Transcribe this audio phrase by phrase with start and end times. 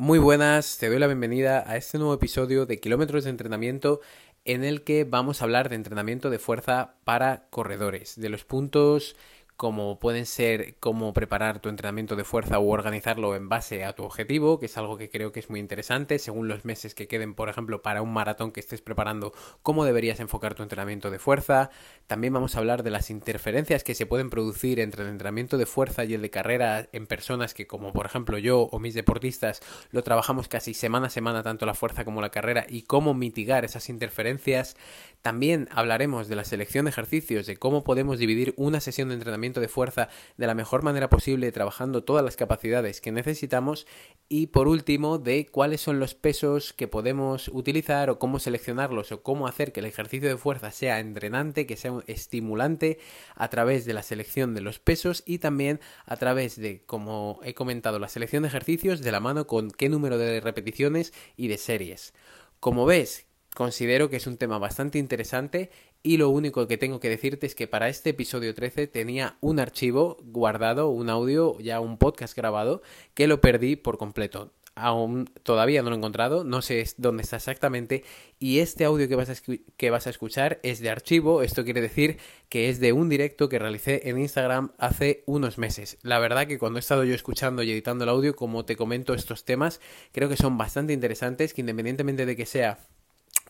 [0.00, 4.00] Muy buenas, te doy la bienvenida a este nuevo episodio de Kilómetros de Entrenamiento
[4.44, 9.16] en el que vamos a hablar de entrenamiento de fuerza para corredores, de los puntos
[9.58, 14.04] como pueden ser cómo preparar tu entrenamiento de fuerza o organizarlo en base a tu
[14.04, 17.34] objetivo, que es algo que creo que es muy interesante, según los meses que queden,
[17.34, 19.32] por ejemplo, para un maratón que estés preparando,
[19.64, 21.70] cómo deberías enfocar tu entrenamiento de fuerza.
[22.06, 25.66] También vamos a hablar de las interferencias que se pueden producir entre el entrenamiento de
[25.66, 29.60] fuerza y el de carrera en personas que, como por ejemplo yo o mis deportistas,
[29.90, 33.64] lo trabajamos casi semana a semana, tanto la fuerza como la carrera, y cómo mitigar
[33.64, 34.76] esas interferencias.
[35.22, 39.60] También hablaremos de la selección de ejercicios, de cómo podemos dividir una sesión de entrenamiento
[39.60, 43.86] de fuerza de la mejor manera posible, trabajando todas las capacidades que necesitamos.
[44.28, 49.22] Y por último, de cuáles son los pesos que podemos utilizar o cómo seleccionarlos o
[49.22, 52.98] cómo hacer que el ejercicio de fuerza sea entrenante, que sea estimulante
[53.34, 57.54] a través de la selección de los pesos y también a través de, como he
[57.54, 61.58] comentado, la selección de ejercicios de la mano con qué número de repeticiones y de
[61.58, 62.14] series.
[62.60, 63.27] Como ves,
[63.58, 65.72] Considero que es un tema bastante interesante
[66.04, 69.58] y lo único que tengo que decirte es que para este episodio 13 tenía un
[69.58, 72.82] archivo guardado, un audio, ya un podcast grabado,
[73.14, 74.52] que lo perdí por completo.
[74.76, 78.04] Aún todavía no lo he encontrado, no sé dónde está exactamente.
[78.38, 79.34] Y este audio que vas, a
[79.76, 81.42] que vas a escuchar es de archivo.
[81.42, 85.98] Esto quiere decir que es de un directo que realicé en Instagram hace unos meses.
[86.02, 89.14] La verdad que cuando he estado yo escuchando y editando el audio, como te comento
[89.14, 89.80] estos temas,
[90.12, 92.78] creo que son bastante interesantes, que independientemente de que sea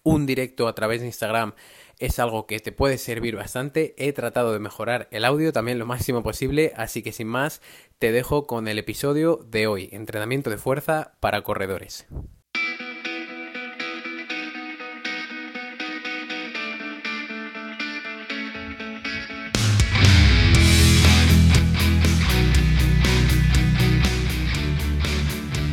[0.08, 1.52] un directo a través de Instagram
[1.98, 3.94] es algo que te puede servir bastante.
[3.98, 7.60] He tratado de mejorar el audio también lo máximo posible, así que sin más,
[7.98, 12.06] te dejo con el episodio de hoy, entrenamiento de fuerza para corredores.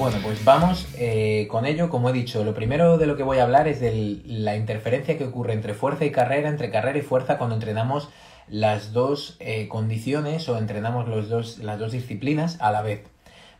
[0.00, 1.90] Bueno, pues vamos eh, con ello.
[1.90, 5.18] Como he dicho, lo primero de lo que voy a hablar es de la interferencia
[5.18, 8.08] que ocurre entre fuerza y carrera, entre carrera y fuerza cuando entrenamos
[8.48, 13.02] las dos eh, condiciones o entrenamos las dos disciplinas a la vez.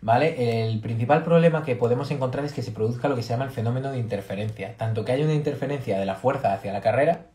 [0.01, 0.65] ¿Vale?
[0.65, 3.51] El principal problema que podemos encontrar es que se produzca lo que se llama el
[3.51, 4.79] fenómeno de interferencia.
[4.79, 7.27] Tanto que haya una interferencia de la fuerza hacia la carrera,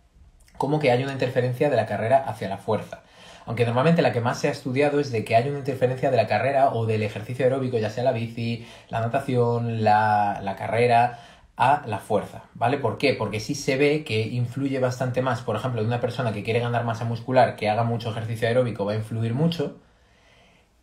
[0.57, 3.03] como que haya una interferencia de la carrera hacia la fuerza
[3.45, 6.17] aunque normalmente la que más se ha estudiado es de que hay una interferencia de
[6.17, 11.19] la carrera o del ejercicio aeróbico, ya sea la bici, la natación, la, carrera,
[11.57, 12.77] a la fuerza, ¿vale?
[12.77, 13.13] ¿Por qué?
[13.13, 16.59] Porque sí se ve que influye bastante más, por ejemplo, de una persona que quiere
[16.59, 19.77] ganar masa muscular, que haga mucho ejercicio aeróbico, va a influir mucho,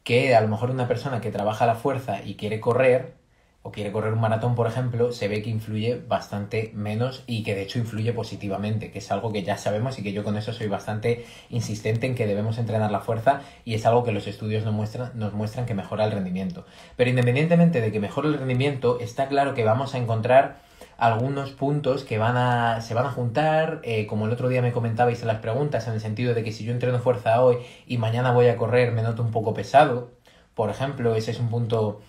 [0.05, 3.15] que a lo mejor una persona que trabaja la fuerza y quiere correr,
[3.62, 7.55] o quiere correr un maratón, por ejemplo, se ve que influye bastante menos y que
[7.55, 10.53] de hecho influye positivamente, que es algo que ya sabemos y que yo con eso
[10.53, 14.65] soy bastante insistente en que debemos entrenar la fuerza y es algo que los estudios
[14.65, 16.67] nos muestran, nos muestran que mejora el rendimiento.
[16.97, 20.61] Pero independientemente de que mejore el rendimiento, está claro que vamos a encontrar
[20.99, 24.73] algunos puntos que van a, se van a juntar, eh, como el otro día me
[24.73, 27.99] comentabais en las preguntas, en el sentido de que si yo entreno fuerza hoy y
[27.99, 30.11] mañana voy a correr me noto un poco pesado,
[30.55, 32.00] por ejemplo, ese es un punto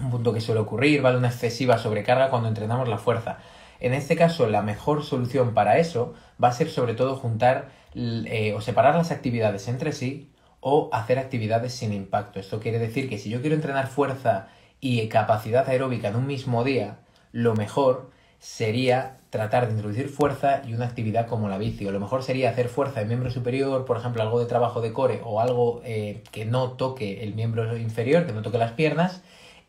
[0.00, 1.18] un punto que suele ocurrir, ¿vale?
[1.18, 3.38] Una excesiva sobrecarga cuando entrenamos la fuerza.
[3.80, 8.54] En este caso, la mejor solución para eso va a ser sobre todo juntar eh,
[8.54, 10.30] o separar las actividades entre sí
[10.60, 12.40] o hacer actividades sin impacto.
[12.40, 14.48] Esto quiere decir que si yo quiero entrenar fuerza
[14.80, 16.98] y capacidad aeróbica en un mismo día,
[17.32, 21.86] lo mejor sería tratar de introducir fuerza y una actividad como la bici.
[21.86, 24.92] O lo mejor sería hacer fuerza en miembro superior, por ejemplo, algo de trabajo de
[24.92, 29.22] core o algo eh, que no toque el miembro inferior, que no toque las piernas,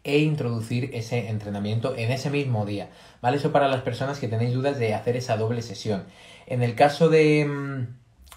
[0.08, 2.90] e introducir ese entrenamiento en ese mismo día.
[3.22, 3.38] ¿Vale?
[3.38, 6.06] Eso para las personas que tenéis dudas de hacer esa doble sesión.
[6.48, 7.88] En el caso de mm,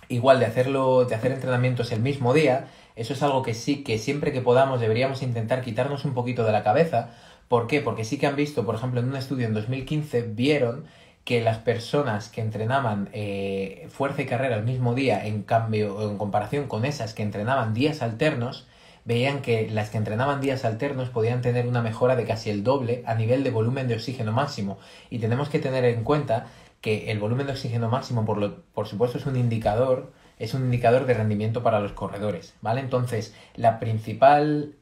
[0.08, 2.66] igual de hacerlo, de hacer entrenamientos el mismo día,
[2.96, 6.52] eso es algo que sí, que siempre que podamos deberíamos intentar quitarnos un poquito de
[6.52, 7.10] la cabeza.
[7.48, 7.80] ¿Por qué?
[7.80, 10.84] Porque sí que han visto, por ejemplo, en un estudio en 2015, vieron
[11.24, 16.18] que las personas que entrenaban eh, fuerza y carrera el mismo día, en cambio, en
[16.18, 18.66] comparación con esas que entrenaban días alternos,
[19.04, 23.02] veían que las que entrenaban días alternos podían tener una mejora de casi el doble
[23.06, 24.78] a nivel de volumen de oxígeno máximo.
[25.10, 26.46] Y tenemos que tener en cuenta
[26.80, 30.64] que el volumen de oxígeno máximo, por, lo, por supuesto, es un indicador es un
[30.64, 32.80] indicador de rendimiento para los corredores, ¿vale?
[32.80, 34.74] Entonces, la principal,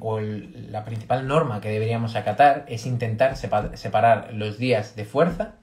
[0.00, 5.54] o la principal norma que deberíamos acatar es intentar separar los días de fuerza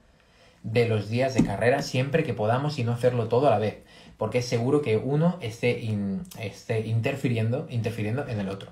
[0.64, 3.84] de los días de carrera siempre que podamos y no hacerlo todo a la vez,
[4.16, 5.82] porque es seguro que uno esté,
[6.40, 8.70] esté interfiriendo, interfiriendo en el otro.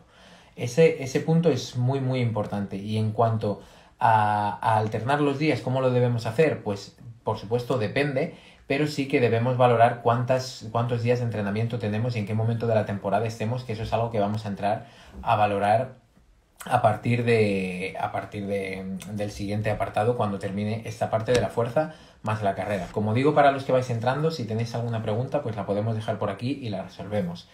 [0.57, 3.61] Ese, ese punto es muy muy importante y en cuanto
[3.99, 6.63] a, alternar los días, ¿cómo lo debemos hacer?
[6.63, 8.37] Pues por supuesto depende,
[8.67, 12.67] pero sí que debemos valorar cuántas, cuántos días de entrenamiento tenemos y en qué momento
[12.67, 14.87] de la temporada estemos, que eso es algo que vamos a entrar
[15.23, 16.04] a valorar
[16.65, 21.49] a partir de a partir de, del siguiente apartado cuando termine esta parte de la
[21.49, 22.89] fuerza más la carrera.
[22.93, 26.19] Como digo para los que vais entrando, si tenéis alguna pregunta, pues la podemos dejar
[26.19, 27.49] por aquí y la resolvemos.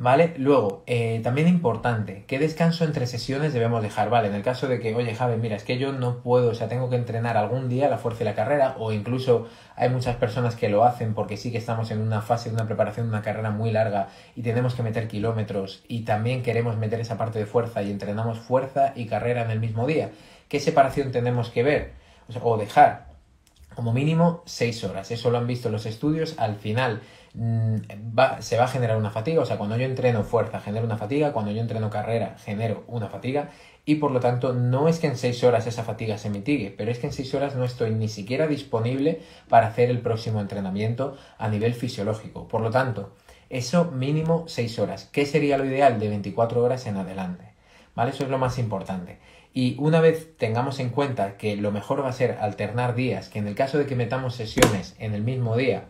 [0.00, 0.34] ¿Vale?
[0.38, 4.10] Luego, eh, también importante, ¿qué descanso entre sesiones debemos dejar?
[4.10, 6.54] Vale, en el caso de que, oye, Javi, mira, es que yo no puedo, o
[6.54, 10.14] sea, tengo que entrenar algún día la fuerza y la carrera, o incluso hay muchas
[10.14, 13.10] personas que lo hacen porque sí que estamos en una fase de una preparación de
[13.10, 17.40] una carrera muy larga y tenemos que meter kilómetros y también queremos meter esa parte
[17.40, 20.12] de fuerza y entrenamos fuerza y carrera en el mismo día.
[20.48, 21.92] ¿Qué separación tenemos que ver?
[22.40, 23.08] O, dejar
[23.74, 25.10] como mínimo 6 horas.
[25.10, 26.38] Eso lo han visto los estudios.
[26.38, 27.00] Al final
[27.40, 27.76] Mm,
[28.40, 31.32] se va a generar una fatiga, o sea, cuando yo entreno fuerza genero una fatiga,
[31.32, 33.50] cuando yo entreno carrera genero una fatiga
[33.84, 36.90] y por lo tanto no es que en 6 horas esa fatiga se mitigue, pero
[36.90, 41.16] es que en 6 horas no estoy ni siquiera disponible para hacer el próximo entrenamiento
[41.38, 42.48] a nivel fisiológico.
[42.48, 43.14] Por lo tanto,
[43.50, 45.08] eso mínimo 6 horas.
[45.12, 46.00] ¿Qué sería lo ideal?
[46.00, 47.52] De 24 horas en adelante.
[47.94, 48.10] ¿Vale?
[48.10, 49.20] Eso es lo más importante.
[49.54, 53.38] Y una vez tengamos en cuenta que lo mejor va a ser alternar días, que
[53.38, 55.84] en el caso de que metamos sesiones en el mismo día,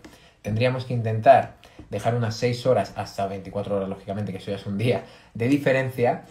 [0.48, 1.56] tendríamos que intentar
[1.90, 5.04] dejar unas 6 horas hasta 24 horas, lógicamente, que eso ya es un día
[5.34, 6.22] de diferencia,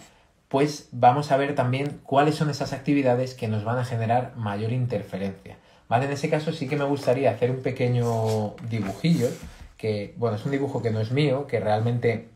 [0.48, 4.72] pues vamos a ver también cuáles son esas actividades que nos van a generar mayor
[4.72, 5.58] interferencia.
[5.88, 6.08] ¿Vale?
[6.08, 9.28] En ese caso sí que me gustaría hacer un pequeño dibujillo,
[9.78, 12.30] que, bueno, es un dibujo que no es mío, que realmente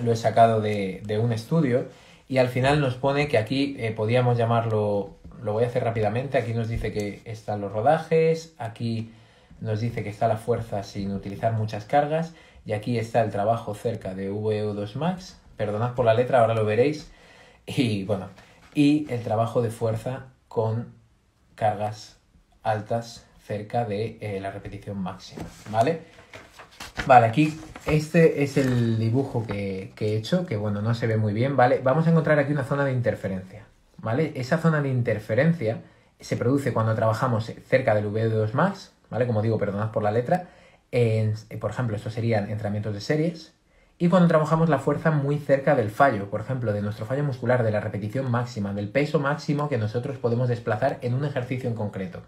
[0.00, 1.88] lo he sacado de, un estudio,
[2.28, 6.38] y al final nos pone que aquí eh, podíamos llamarlo, lo voy a hacer rápidamente,
[6.38, 9.10] aquí nos dice que están los rodajes, aquí
[9.60, 12.34] nos dice que está la fuerza sin utilizar muchas cargas
[12.64, 16.64] y aquí está el trabajo cerca de VO2 Max, perdonad por la letra, ahora lo
[16.64, 17.10] veréis,
[17.66, 18.28] y bueno,
[18.74, 20.92] y el trabajo de fuerza con
[21.54, 22.18] cargas
[22.62, 26.02] altas cerca de eh, la repetición máxima, ¿vale?
[27.06, 31.16] Vale, aquí este es el dibujo que, que, he hecho, que bueno, no se ve
[31.16, 31.80] muy bien, ¿vale?
[31.82, 33.64] Vamos a encontrar aquí una zona de interferencia,
[33.96, 34.32] ¿vale?
[34.34, 35.80] Esa zona de interferencia
[36.20, 39.26] se produce cuando trabajamos cerca del VO2 Max, ¿vale?
[39.26, 40.48] Como digo, perdonad por la letra.
[40.92, 43.54] Eh, por ejemplo, estos serían entrenamientos de series.
[44.00, 47.64] Y cuando trabajamos la fuerza muy cerca del fallo, por ejemplo, de nuestro fallo muscular,
[47.64, 51.74] de la repetición máxima, del peso máximo que nosotros podemos desplazar en un ejercicio en
[51.74, 52.22] concreto.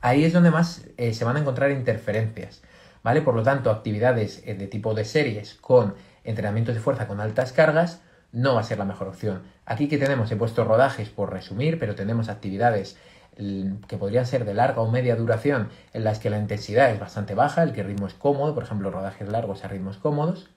[0.00, 2.62] Ahí es donde más eh, se van a encontrar interferencias,
[3.02, 3.22] ¿vale?
[3.22, 7.52] Por lo tanto, actividades eh, de tipo de series con entrenamientos de fuerza con altas
[7.52, 9.42] cargas no va a ser la mejor opción.
[9.64, 12.96] Aquí que tenemos, he puesto rodajes por resumir, pero tenemos actividades
[13.36, 17.34] que podrían ser de larga o media duración, en las que la intensidad es bastante
[17.34, 20.48] baja, el que el ritmo es cómodo, por ejemplo, rodajes largos a ritmos cómodos.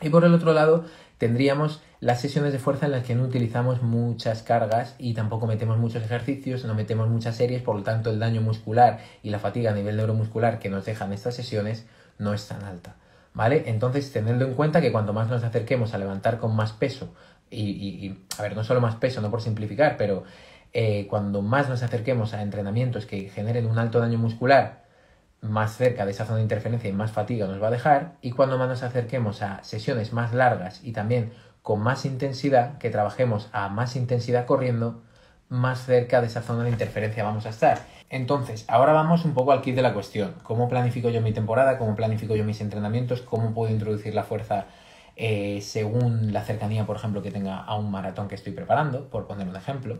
[0.00, 0.84] Y por el otro lado,
[1.18, 5.78] tendríamos las sesiones de fuerza en las que no utilizamos muchas cargas y tampoco metemos
[5.78, 9.72] muchos ejercicios, no metemos muchas series, por lo tanto el daño muscular y la fatiga
[9.72, 11.86] a nivel neuromuscular que nos dejan estas sesiones
[12.18, 12.96] no es tan alta.
[13.34, 13.64] ¿Vale?
[13.66, 17.12] Entonces, teniendo en cuenta que cuanto más nos acerquemos a levantar con más peso,
[17.50, 20.24] y, y a ver, no solo más peso, no por simplificar, pero
[20.72, 24.84] eh, cuando más nos acerquemos a entrenamientos que generen un alto daño muscular,
[25.40, 28.32] más cerca de esa zona de interferencia y más fatiga nos va a dejar, y
[28.32, 31.32] cuando más nos acerquemos a sesiones más largas y también
[31.62, 35.02] con más intensidad, que trabajemos a más intensidad corriendo,
[35.48, 37.80] más cerca de esa zona de interferencia vamos a estar.
[38.10, 40.34] Entonces, ahora vamos un poco al kit de la cuestión.
[40.42, 41.78] ¿Cómo planifico yo mi temporada?
[41.78, 43.20] ¿Cómo planifico yo mis entrenamientos?
[43.20, 44.66] ¿Cómo puedo introducir la fuerza
[45.16, 49.26] eh, según la cercanía, por ejemplo, que tenga a un maratón que estoy preparando, por
[49.26, 49.98] poner un ejemplo?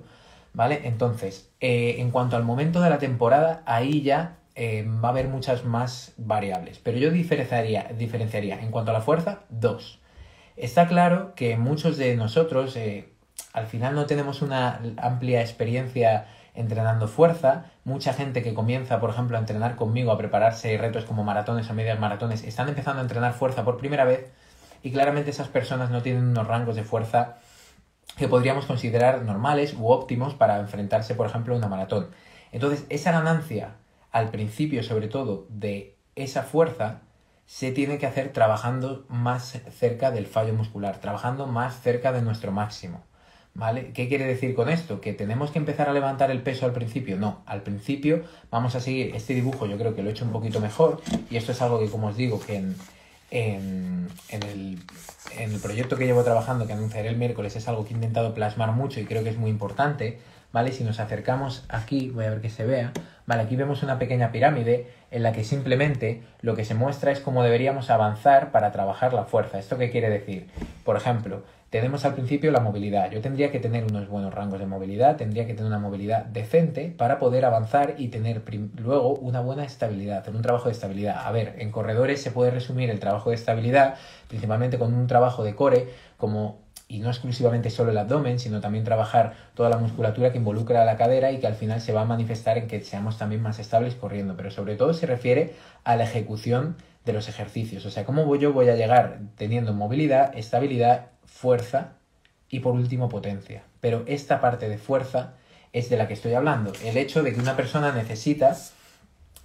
[0.53, 0.81] ¿Vale?
[0.85, 5.29] Entonces, eh, en cuanto al momento de la temporada, ahí ya eh, va a haber
[5.29, 6.79] muchas más variables.
[6.79, 10.01] Pero yo diferenciaría, diferenciaría en cuanto a la fuerza, dos.
[10.57, 13.13] Está claro que muchos de nosotros eh,
[13.53, 17.67] al final no tenemos una amplia experiencia entrenando fuerza.
[17.85, 21.75] Mucha gente que comienza, por ejemplo, a entrenar conmigo, a prepararse retos como maratones o
[21.75, 24.33] medias maratones, están empezando a entrenar fuerza por primera vez
[24.83, 27.37] y claramente esas personas no tienen unos rangos de fuerza
[28.19, 32.09] que podríamos considerar normales u óptimos para enfrentarse, por ejemplo, a una maratón.
[32.51, 33.77] Entonces, esa ganancia,
[34.11, 37.03] al principio sobre todo, de esa fuerza,
[37.47, 42.53] se tiene que hacer trabajando más cerca del fallo muscular, trabajando más cerca de nuestro
[42.53, 43.05] máximo.
[43.55, 43.93] ¿Vale?
[43.93, 45.01] ¿Qué quiere decir con esto?
[45.01, 47.17] ¿Que tenemos que empezar a levantar el peso al principio?
[47.17, 50.31] No, al principio vamos a seguir este dibujo, yo creo que lo he hecho un
[50.31, 52.77] poquito mejor y esto es algo que, como os digo, que en,
[53.31, 54.79] en, el,
[55.37, 58.35] en, el, proyecto que llevo trabajando, que anunciaré el miércoles, es algo que he intentado
[58.35, 60.19] plasmar mucho y creo que es muy importante,
[60.53, 60.73] ¿vale?
[60.73, 62.93] Si nos acercamos aquí, voy a ver que se vea,
[63.27, 63.43] ¿vale?
[63.43, 67.43] Aquí vemos una pequeña pirámide en la que simplemente lo que se muestra es cómo
[67.43, 69.59] deberíamos avanzar para trabajar la fuerza.
[69.59, 70.49] ¿Esto qué quiere decir?
[70.85, 73.11] Por ejemplo, tenemos al principio la movilidad.
[73.11, 76.95] Yo tendría que tener unos buenos rangos de movilidad, tendría que tener una movilidad decente
[76.97, 78.43] para poder avanzar y tener
[78.77, 81.27] luego una buena estabilidad, tener un trabajo de estabilidad.
[81.27, 83.97] A ver, en corredores se puede resumir el trabajo de estabilidad
[84.29, 86.59] principalmente con un trabajo de core como
[86.91, 90.85] y no exclusivamente solo el abdomen, sino también trabajar toda la musculatura que involucra a
[90.87, 93.59] la cadera y que al final se va a manifestar en que seamos también más
[93.59, 98.05] estables corriendo, pero sobre todo se refiere a la ejecución de los ejercicios, o sea,
[98.05, 101.09] cómo yo voy a llegar teniendo movilidad, estabilidad,
[101.41, 101.93] fuerza
[102.49, 103.63] y por último potencia.
[103.81, 105.35] Pero esta parte de fuerza
[105.73, 108.57] es de la que estoy hablando, el hecho de que una persona necesita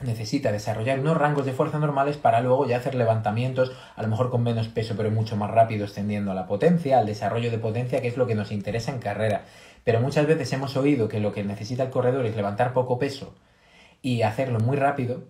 [0.01, 4.31] necesita desarrollar unos rangos de fuerza normales para luego ya hacer levantamientos, a lo mejor
[4.31, 8.01] con menos peso, pero mucho más rápido, extendiendo a la potencia, al desarrollo de potencia,
[8.01, 9.43] que es lo que nos interesa en carrera.
[9.83, 13.35] Pero muchas veces hemos oído que lo que necesita el corredor es levantar poco peso
[14.01, 15.23] y hacerlo muy rápido,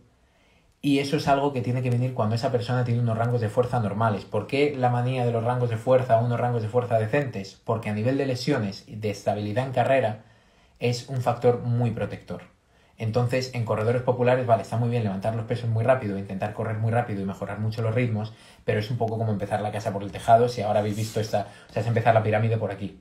[0.85, 3.47] y eso es algo que tiene que venir cuando esa persona tiene unos rangos de
[3.47, 4.25] fuerza normales.
[4.25, 7.57] ¿Por qué la manía de los rangos de fuerza unos rangos de fuerza decentes?
[7.63, 10.25] Porque a nivel de lesiones y de estabilidad en carrera
[10.81, 12.41] es un factor muy protector.
[12.97, 16.77] Entonces, en corredores populares, vale, está muy bien levantar los pesos muy rápido, intentar correr
[16.77, 18.33] muy rápido y mejorar mucho los ritmos,
[18.65, 21.21] pero es un poco como empezar la casa por el tejado, si ahora habéis visto
[21.21, 22.99] esta, o sea, es empezar la pirámide por aquí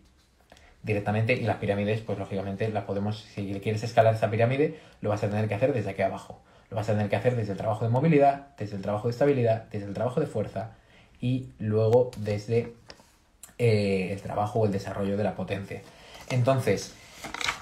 [0.84, 5.22] directamente y las pirámides, pues lógicamente las podemos, si quieres escalar esta pirámide, lo vas
[5.24, 6.40] a tener que hacer desde aquí abajo.
[6.72, 9.12] Lo vas a tener que hacer desde el trabajo de movilidad, desde el trabajo de
[9.12, 10.70] estabilidad, desde el trabajo de fuerza
[11.20, 12.72] y luego desde
[13.58, 15.82] eh, el trabajo o el desarrollo de la potencia.
[16.30, 16.94] Entonces,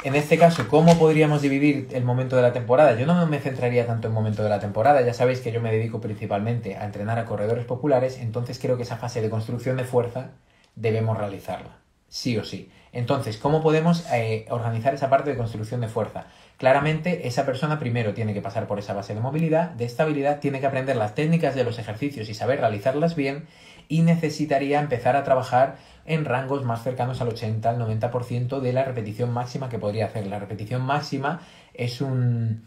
[0.04, 2.94] en este caso, ¿cómo podríamos dividir el momento de la temporada?
[2.94, 5.72] Yo no me centraría tanto en momento de la temporada, ya sabéis que yo me
[5.72, 9.82] dedico principalmente a entrenar a corredores populares, entonces creo que esa fase de construcción de
[9.82, 10.30] fuerza
[10.76, 12.70] debemos realizarla, sí o sí.
[12.92, 16.26] Entonces, ¿cómo podemos eh, organizar esa parte de construcción de fuerza?
[16.56, 20.60] Claramente, esa persona primero tiene que pasar por esa base de movilidad, de estabilidad, tiene
[20.60, 23.46] que aprender las técnicas de los ejercicios y saber realizarlas bien,
[23.88, 28.84] y necesitaría empezar a trabajar en rangos más cercanos al 80, al 90% de la
[28.84, 30.26] repetición máxima que podría hacer.
[30.26, 31.40] La repetición máxima
[31.74, 32.64] es un...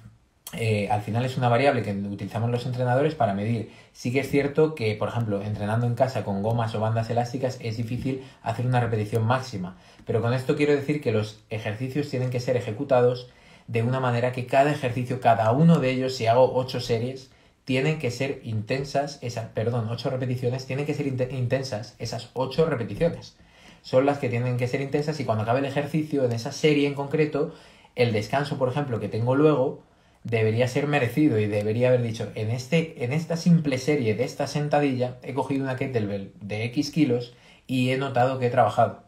[0.55, 3.71] Eh, al final es una variable que utilizamos los entrenadores para medir.
[3.91, 7.57] Sí que es cierto que, por ejemplo, entrenando en casa con gomas o bandas elásticas
[7.61, 9.77] es difícil hacer una repetición máxima.
[10.05, 13.29] Pero con esto quiero decir que los ejercicios tienen que ser ejecutados
[13.67, 17.31] de una manera que cada ejercicio, cada uno de ellos, si hago 8 series,
[17.65, 23.35] tienen que ser intensas, esas, perdón, ocho repeticiones, tienen que ser intensas esas ocho repeticiones.
[23.81, 26.87] Son las que tienen que ser intensas y cuando acabe el ejercicio, en esa serie
[26.87, 27.53] en concreto,
[27.95, 29.81] el descanso, por ejemplo, que tengo luego,
[30.23, 34.47] debería ser merecido y debería haber dicho, en, este, en esta simple serie de esta
[34.47, 37.33] sentadilla, he cogido una kettlebell de X kilos
[37.67, 39.03] y he notado que he trabajado.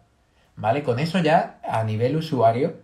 [0.58, 0.84] ¿Vale?
[0.84, 2.78] Con eso ya, a nivel usuario,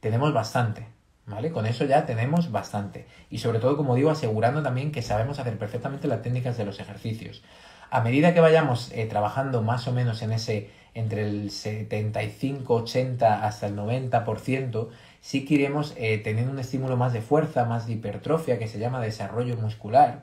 [0.00, 0.86] tenemos bastante.
[1.26, 1.52] ¿Vale?
[1.52, 3.06] Con eso ya tenemos bastante.
[3.30, 6.80] Y sobre todo, como digo, asegurando también que sabemos hacer perfectamente las técnicas de los
[6.80, 7.42] ejercicios.
[7.90, 13.46] A medida que vayamos eh, trabajando más o menos en ese entre el 75, 80
[13.46, 14.88] hasta el 90%,
[15.20, 18.78] sí que iremos eh, teniendo un estímulo más de fuerza, más de hipertrofia, que se
[18.78, 20.22] llama desarrollo muscular,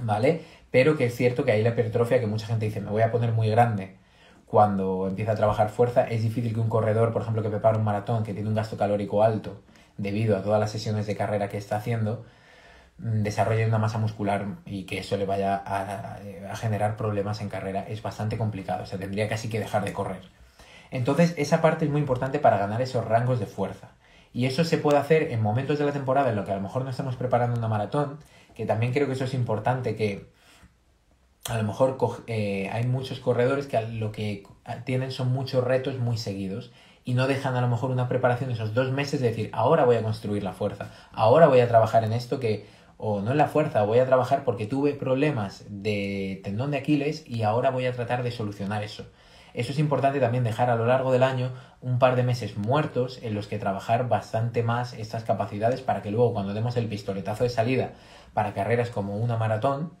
[0.00, 0.42] ¿vale?
[0.70, 3.12] Pero que es cierto que hay la hipertrofia que mucha gente dice, me voy a
[3.12, 3.96] poner muy grande
[4.48, 6.04] cuando empieza a trabajar fuerza.
[6.08, 8.76] Es difícil que un corredor, por ejemplo, que prepara un maratón, que tiene un gasto
[8.76, 9.62] calórico alto,
[9.96, 12.24] debido a todas las sesiones de carrera que está haciendo,
[12.98, 17.84] mm, desarrolle una masa muscular y que eso le vaya a, generar problemas en carrera
[17.88, 20.22] es bastante complicado, o sea, tendría casi que dejar de correr.
[20.90, 23.90] Entonces, esa parte es muy importante para ganar esos rangos de fuerza.
[24.38, 26.60] Y eso se puede hacer en momentos de la temporada en lo que a lo
[26.60, 28.20] mejor no estamos preparando una maratón,
[28.54, 30.30] que también creo que eso es importante, que
[31.50, 34.46] a lo mejor eh, hay muchos corredores que lo que
[34.84, 36.70] tienen son muchos retos muy seguidos
[37.04, 39.84] y no dejan a lo mejor una preparación de esos dos meses de decir, ahora
[39.84, 43.38] voy a construir la fuerza, ahora voy a trabajar en esto que, o no en
[43.38, 47.86] la fuerza, voy a trabajar porque tuve problemas de tendón de Aquiles y ahora voy
[47.86, 49.04] a tratar de solucionar eso.
[49.54, 53.18] Eso es importante también dejar a lo largo del año un par de meses muertos
[53.22, 57.44] en los que trabajar bastante más estas capacidades para que luego cuando demos el pistoletazo
[57.44, 57.92] de salida
[58.34, 59.92] para carreras como una maratón,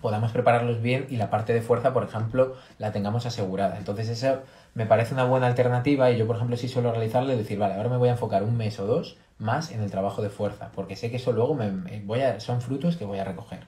[0.00, 3.78] podamos prepararlos bien y la parte de fuerza, por ejemplo, la tengamos asegurada.
[3.78, 4.42] Entonces eso
[4.74, 7.88] me parece una buena alternativa y yo, por ejemplo, si suelo realizarlo, decir, vale, ahora
[7.88, 10.96] me voy a enfocar un mes o dos más en el trabajo de fuerza, porque
[10.96, 13.66] sé que eso luego me, voy a, son frutos que voy a recoger.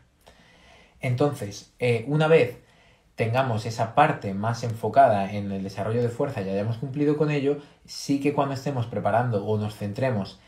[1.00, 2.63] Entonces, eh, una vez
[3.16, 7.58] tengamos esa parte más enfocada en el desarrollo de fuerza y hayamos cumplido con ello,
[7.84, 10.40] sí que cuando estemos preparando o nos centremos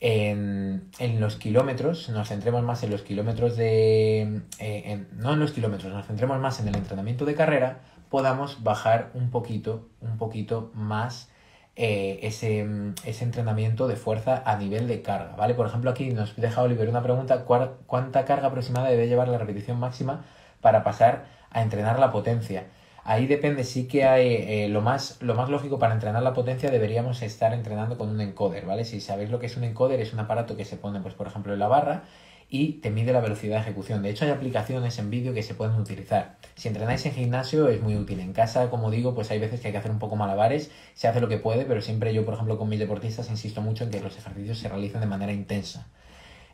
[0.00, 4.42] en, en los kilómetros, nos centremos más en los kilómetros de...
[4.58, 9.10] Eh, no en los kilómetros, nos centremos más en el entrenamiento de carrera, podamos bajar
[9.14, 11.30] un poquito, un poquito más
[11.76, 12.66] eh, ese,
[13.04, 15.54] ese, entrenamiento de fuerza a nivel de carga, ¿vale?
[15.54, 19.80] Por ejemplo, aquí nos deja Oliver una pregunta, ¿cuánta carga aproximada debe llevar la repetición
[19.80, 20.26] máxima
[20.60, 22.66] para pasar a entrenar la potencia?
[23.04, 26.70] Ahí depende, sí que hay eh, lo, más, lo más lógico para entrenar la potencia
[26.70, 28.84] deberíamos estar entrenando con un encoder, ¿vale?
[28.84, 31.26] Si sabéis lo que es un encoder, es un aparato que se pone, pues por
[31.26, 32.04] ejemplo, en la barra
[32.48, 34.02] y te mide la velocidad de ejecución.
[34.02, 36.36] De hecho, hay aplicaciones en vídeo que se pueden utilizar.
[36.54, 38.20] Si entrenáis en gimnasio es muy útil.
[38.20, 41.08] En casa, como digo, pues hay veces que hay que hacer un poco malabares, se
[41.08, 43.90] hace lo que puede, pero siempre yo, por ejemplo, con mis deportistas insisto mucho en
[43.90, 45.88] que los ejercicios se realicen de manera intensa.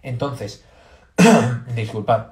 [0.02, 0.64] Entonces,
[1.74, 2.28] disculpad,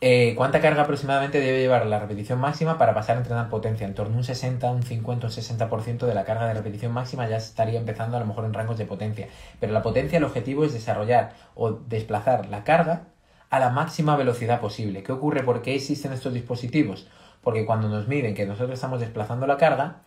[0.00, 3.86] eh, ¿Cuánta carga aproximadamente debe llevar la repetición máxima para pasar a entrenar potencia?
[3.86, 7.28] En torno a un 60, un 50, un 60% de la carga de repetición máxima
[7.28, 9.28] ya estaría empezando a lo mejor en rangos de potencia.
[9.60, 13.04] Pero la potencia, el objetivo es desarrollar o desplazar la carga
[13.50, 15.02] a la máxima velocidad posible.
[15.02, 15.42] ¿Qué ocurre?
[15.42, 17.08] ¿Por qué existen estos dispositivos?
[17.42, 20.00] Porque cuando nos miden que nosotros estamos desplazando la carga,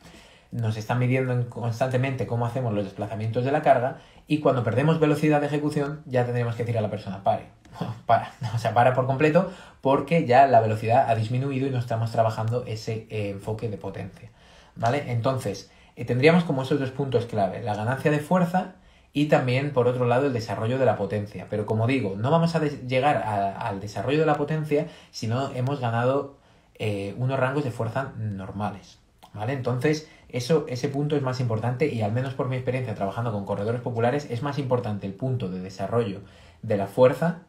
[0.52, 5.42] nos están midiendo constantemente cómo hacemos los desplazamientos de la carga y cuando perdemos velocidad
[5.42, 7.46] de ejecución ya tendríamos que decir a la persona pare.
[8.06, 9.52] para, o sea, para por completo
[9.82, 14.30] porque ya la velocidad ha disminuido y no estamos trabajando ese eh, enfoque de potencia.
[14.76, 15.12] ¿Vale?
[15.12, 18.76] Entonces, eh, tendríamos como esos dos puntos clave, la ganancia de fuerza
[19.14, 21.48] y también, por otro lado, el desarrollo de la potencia.
[21.50, 23.18] Pero como digo, no vamos a llegar
[23.58, 26.38] al desarrollo de la potencia si no hemos ganado
[26.76, 29.00] eh, unos rangos de fuerza normales.
[29.34, 29.54] ¿Vale?
[29.54, 33.46] Entonces, eso, ese punto es más importante y al menos por mi experiencia trabajando con
[33.46, 36.22] corredores populares, es más importante el punto de desarrollo
[36.62, 37.44] de la fuerza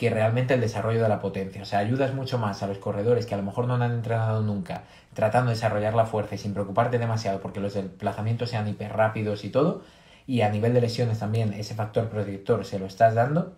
[0.00, 1.60] que realmente el desarrollo de la potencia.
[1.60, 4.40] O sea, ayudas mucho más a los corredores que a lo mejor no han entrenado
[4.40, 8.94] nunca, tratando de desarrollar la fuerza y sin preocuparte demasiado porque los desplazamientos sean hiper
[8.94, 9.82] rápidos y todo,
[10.26, 13.56] y a nivel de lesiones también ese factor protector se lo estás dando,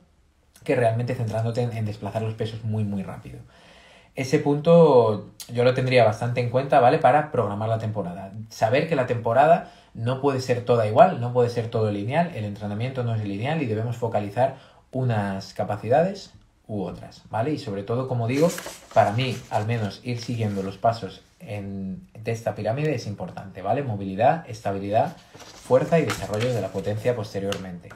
[0.64, 3.38] que realmente centrándote en, desplazar los pesos muy muy rápido.
[4.14, 6.98] Ese punto yo lo tendría bastante en cuenta, ¿vale?
[6.98, 8.32] Para programar la temporada.
[8.50, 12.44] Saber que la temporada no puede ser toda igual, no puede ser todo lineal, el
[12.44, 14.56] entrenamiento no es lineal y debemos focalizar
[14.90, 16.32] unas capacidades
[16.68, 17.52] u otras, ¿vale?
[17.52, 18.50] Y sobre todo, como digo,
[18.94, 23.82] para mí, al menos ir siguiendo los pasos en, de esta pirámide es importante, ¿vale?
[23.82, 27.88] Movilidad, estabilidad, fuerza y desarrollo de la potencia posteriormente.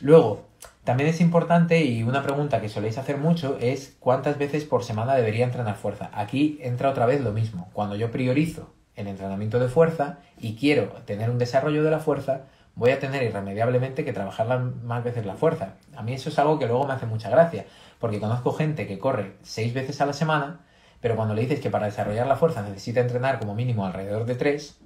[0.00, 0.46] Luego,
[0.84, 5.14] también es importante y una pregunta que soléis hacer mucho es cuántas veces por semana
[5.14, 6.10] debería entrenar fuerza.
[6.12, 7.70] Aquí entra otra vez lo mismo.
[7.72, 12.42] Cuando yo priorizo el entrenamiento de fuerza y quiero tener un desarrollo de la fuerza,
[12.74, 15.74] voy a tener irremediablemente que trabajar más veces la fuerza.
[15.96, 17.64] A mí eso es algo que luego me hace mucha gracia,
[17.98, 20.60] porque conozco gente que corre seis veces a la semana,
[21.00, 24.34] pero cuando le dices que para desarrollar la fuerza necesita entrenar como mínimo alrededor de
[24.34, 24.78] tres,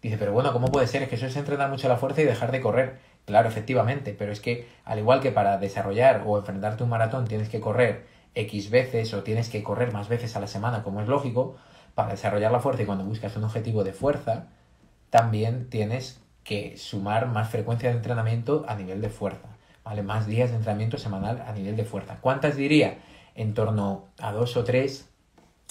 [0.00, 1.02] dice, pero bueno, ¿cómo puede ser?
[1.02, 2.98] Es que eso es entrenar mucho la fuerza y dejar de correr.
[3.26, 7.48] Claro, efectivamente, pero es que al igual que para desarrollar o enfrentarte un maratón tienes
[7.48, 11.08] que correr X veces o tienes que correr más veces a la semana, como es
[11.08, 11.56] lógico,
[11.94, 14.48] para desarrollar la fuerza y cuando buscas un objetivo de fuerza,
[15.08, 19.48] también tienes que sumar más frecuencia de entrenamiento a nivel de fuerza,
[19.84, 20.02] ¿vale?
[20.02, 22.18] Más días de entrenamiento semanal a nivel de fuerza.
[22.20, 22.98] ¿Cuántas diría?
[23.34, 25.08] En torno a dos o tres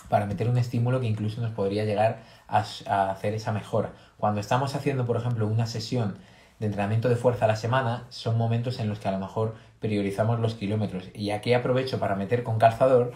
[0.10, 3.94] para meter un estímulo que incluso nos podría llegar a, a hacer esa mejora.
[4.18, 6.18] Cuando estamos haciendo, por ejemplo, una sesión
[6.64, 9.56] de entrenamiento de fuerza a la semana, son momentos en los que a lo mejor
[9.80, 11.10] priorizamos los kilómetros.
[11.14, 13.12] Y aquí aprovecho para meter con calzador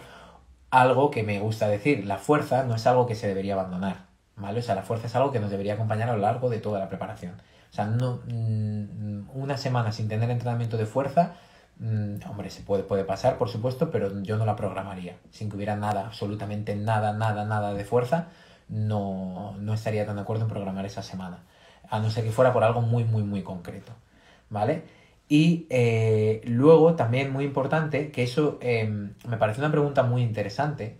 [0.70, 2.06] algo que me gusta decir.
[2.06, 4.08] La fuerza no es algo que se debería abandonar.
[4.36, 4.60] ¿vale?
[4.60, 6.78] O sea, la fuerza es algo que nos debería acompañar a lo largo de toda
[6.78, 7.34] la preparación.
[7.70, 11.36] O sea, no, mm, una semana sin tener entrenamiento de fuerza,
[11.78, 15.16] mm, hombre, se puede, puede pasar, por supuesto, pero yo no la programaría.
[15.30, 18.28] Sin que hubiera nada, absolutamente nada, nada, nada de fuerza,
[18.68, 21.38] no, no estaría tan de acuerdo en programar esa semana.
[21.90, 23.92] A no ser que fuera por algo muy, muy, muy concreto.
[24.50, 24.84] ¿Vale?
[25.28, 30.96] Y eh, luego, también muy importante, que eso em, me parece una pregunta muy interesante,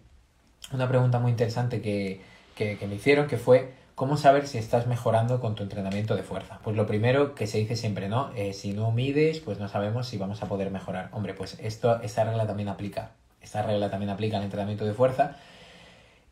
[0.72, 2.20] una pregunta muy interesante que,
[2.54, 6.60] que, me hicieron, que fue cómo saber si estás mejorando con tu entrenamiento de fuerza.
[6.62, 8.30] Pues lo primero que se dice siempre, ¿no?
[8.36, 11.08] Eh, si no mides, pues no sabemos si vamos a poder mejorar.
[11.12, 13.12] Hombre, pues esto, esta regla también aplica.
[13.40, 15.36] Esta regla también aplica al entrenamiento de fuerza.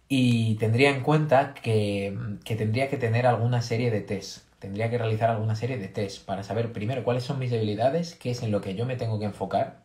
[0.08, 4.45] Y tendría en cuenta que, que tendría que tener alguna serie de test.
[4.58, 8.30] Tendría que realizar alguna serie de test para saber primero cuáles son mis debilidades, qué
[8.30, 9.84] es en lo que yo me tengo que enfocar.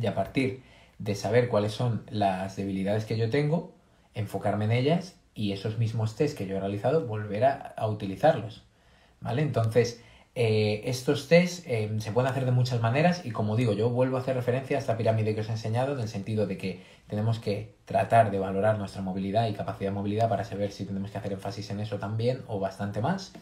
[0.00, 0.62] Y a partir
[0.98, 3.74] de saber cuáles son las debilidades que yo tengo,
[4.14, 8.64] enfocarme en ellas y esos mismos test que yo he realizado volver a, utilizarlos.
[9.20, 9.42] ¿Vale?
[9.42, 10.02] Entonces,
[10.34, 14.16] eh, estos test eh, se pueden hacer de muchas maneras y como digo, yo vuelvo
[14.16, 16.82] a hacer referencia a esta pirámide que os he enseñado en el sentido de que
[17.08, 21.10] tenemos que tratar de valorar nuestra movilidad y capacidad de movilidad para saber si tenemos
[21.10, 23.32] que hacer énfasis en eso también o bastante más.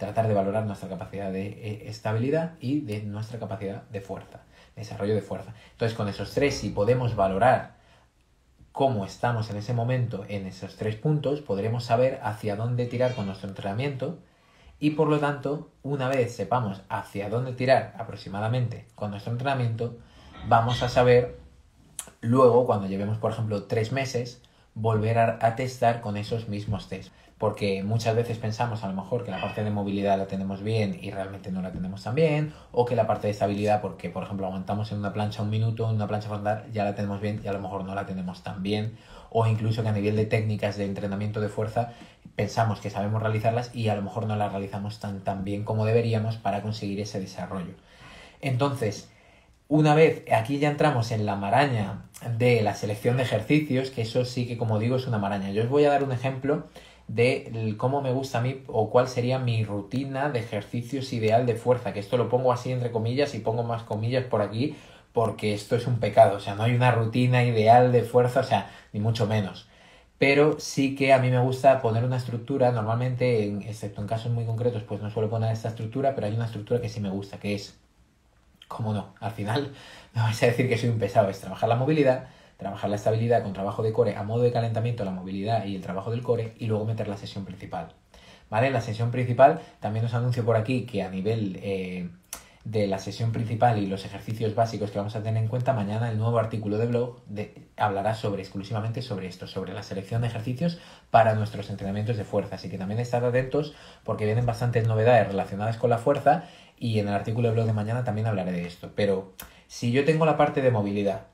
[0.00, 4.40] Tratar de valorar nuestra capacidad de eh, estabilidad y de nuestra capacidad de fuerza,
[4.74, 5.54] desarrollo de fuerza.
[5.70, 7.76] Entonces, con esos tres, si podemos valorar
[8.72, 13.26] cómo estamos en ese momento en esos tres puntos, podremos saber hacia dónde tirar con
[13.26, 14.18] nuestro entrenamiento
[14.78, 19.98] y por lo tanto, una vez sepamos hacia dónde tirar aproximadamente con nuestro entrenamiento,
[20.48, 21.38] vamos a saber
[22.22, 24.42] luego, cuando llevemos, por ejemplo, tres meses,
[24.74, 27.12] volver a, testar con esos mismos test.
[27.40, 30.98] Porque muchas veces pensamos a lo mejor que la parte de movilidad la tenemos bien
[31.00, 34.24] y realmente no la tenemos tan bien, o que la parte de estabilidad, porque por
[34.24, 37.40] ejemplo aguantamos en una plancha un minuto, en una plancha frontal, ya la tenemos bien
[37.42, 38.98] y a lo mejor no la tenemos tan bien,
[39.30, 41.94] o incluso que a nivel de técnicas de entrenamiento de fuerza
[42.36, 45.86] pensamos que sabemos realizarlas y a lo mejor no las realizamos tan, tan bien como
[45.86, 47.72] deberíamos para conseguir ese desarrollo.
[48.42, 49.08] Entonces,
[49.66, 52.02] una vez aquí ya entramos en la maraña
[52.36, 55.52] de la selección de ejercicios, que eso sí que como digo es una maraña.
[55.52, 56.64] Yo os voy a dar un ejemplo
[57.14, 61.54] de cómo me gusta a mí o cuál sería mi rutina de ejercicios ideal de
[61.56, 64.76] fuerza, que esto lo pongo así entre comillas y pongo más comillas por aquí
[65.12, 68.44] porque esto es un pecado, o sea, no hay una rutina ideal de fuerza, o
[68.44, 69.68] sea, ni mucho menos.
[70.18, 74.44] Pero sí que a mí me gusta poner una estructura, normalmente, excepto en casos muy
[74.44, 77.38] concretos, pues no suelo poner esta estructura, pero hay una estructura que sí me gusta,
[77.38, 77.80] que es
[78.70, 79.14] ¿Cómo no?
[79.18, 79.72] Al final
[80.14, 81.28] me vais a decir que soy un pesado.
[81.28, 82.28] Es trabajar la movilidad,
[82.60, 85.82] trabajar la estabilidad con trabajo de core a modo de calentamiento, la movilidad y el
[85.82, 87.88] trabajo del core y luego meter la sesión principal.
[88.48, 88.68] ¿Vale?
[88.68, 92.10] En la sesión principal también os anuncio por aquí que a nivel eh,
[92.64, 96.10] de la sesión principal y los ejercicios básicos que vamos a tener en cuenta, mañana
[96.10, 97.22] el nuevo artículo de blog
[97.76, 100.78] hablará sobre exclusivamente sobre esto, sobre la selección de ejercicios
[101.10, 102.56] para nuestros entrenamientos de fuerza.
[102.56, 106.44] Así que también estad atentos porque vienen bastantes novedades relacionadas con la fuerza
[106.76, 108.90] y en el artículo de blog de mañana también hablaré de esto.
[108.94, 109.32] Pero
[109.66, 111.28] si yo tengo la parte de movilidad,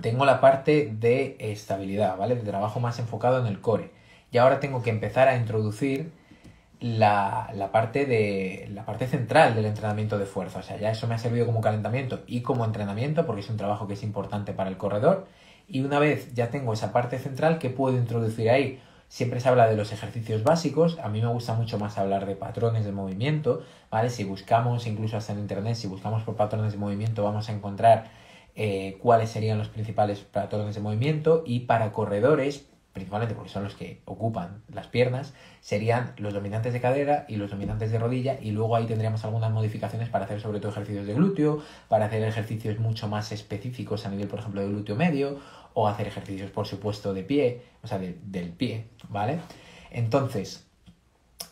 [0.00, 2.36] tengo la parte de estabilidad, ¿vale?
[2.36, 3.90] De trabajo más enfocado en el core.
[4.32, 6.12] Y ahora tengo que empezar a introducir
[6.80, 10.60] la, la, parte de la parte central del entrenamiento de fuerza.
[10.60, 13.56] O sea, ya eso me ha servido como calentamiento y como entrenamiento, porque es un
[13.56, 15.26] trabajo que es importante para el corredor.
[15.68, 18.80] Y una vez ya tengo esa parte central, ¿qué puedo introducir ahí?
[19.08, 22.36] Siempre se habla de los ejercicios básicos, a mí me gusta mucho más hablar de
[22.36, 24.08] patrones de movimiento, ¿vale?
[24.08, 28.06] Si buscamos, incluso hasta en internet, si buscamos por patrones de movimiento, vamos a encontrar
[28.54, 33.74] eh, cuáles serían los principales patrones de movimiento y para corredores, principalmente porque son los
[33.74, 38.50] que ocupan las piernas, serían los dominantes de cadera y los dominantes de rodilla y
[38.50, 42.78] luego ahí tendríamos algunas modificaciones para hacer sobre todo ejercicios de glúteo, para hacer ejercicios
[42.78, 45.38] mucho más específicos a nivel, por ejemplo, de glúteo medio
[45.74, 49.38] o hacer ejercicios, por supuesto, de pie, o sea, del pie, ¿vale?
[49.90, 50.69] Entonces,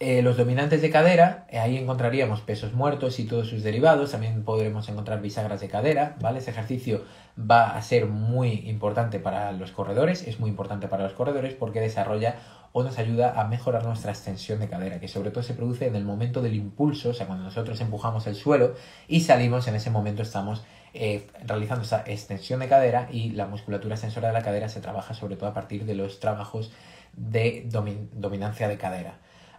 [0.01, 4.45] eh, los dominantes de cadera, eh, ahí encontraríamos pesos muertos y todos sus derivados, también
[4.45, 6.39] podremos encontrar bisagras de cadera, ¿vale?
[6.39, 7.03] Ese ejercicio
[7.39, 11.81] va a ser muy importante para los corredores, es muy importante para los corredores porque
[11.81, 12.37] desarrolla
[12.73, 15.97] o nos ayuda a mejorar nuestra extensión de cadera, que sobre todo se produce en
[15.97, 18.75] el momento del impulso, o sea, cuando nosotros empujamos el suelo
[19.09, 20.63] y salimos, en ese momento estamos
[20.95, 25.13] eh, realizando esa extensión de cadera y la musculatura extensora de la cadera se trabaja
[25.13, 26.71] sobre todo a partir de los trabajos
[27.15, 29.19] de dominancia de cadera.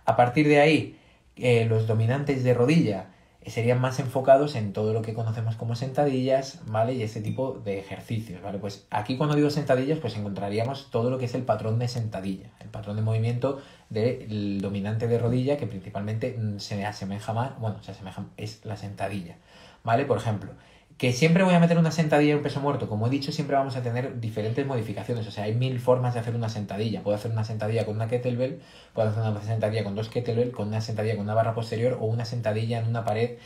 [0.09, 0.97] A partir de ahí,
[1.35, 3.11] eh, los dominantes de rodilla
[3.45, 6.93] serían más enfocados en todo lo que conocemos como sentadillas, ¿vale?
[6.93, 8.57] Y ese tipo de ejercicios, ¿vale?
[8.57, 12.49] Pues aquí cuando digo sentadillas, pues encontraríamos todo lo que es el patrón de sentadilla,
[12.59, 17.83] el patrón de movimiento del dominante de rodilla, que principalmente mm, se asemeja más, bueno,
[17.83, 19.35] se asemeja, es la sentadilla,
[19.83, 20.05] ¿vale?
[20.05, 20.53] Por ejemplo,
[20.99, 22.89] que siempre voy a meter una sentadilla en un peso muerto.
[22.89, 25.25] Como he dicho, siempre vamos a tener diferentes modificaciones.
[25.25, 27.03] O sea, hay mil formas de hacer una sentadilla.
[27.03, 28.59] Puedo hacer una sentadilla con una kettlebell,
[28.93, 32.05] puedo hacer una sentadilla con dos kettlebell, con una sentadilla con una barra posterior o
[32.05, 33.37] una sentadilla en una pared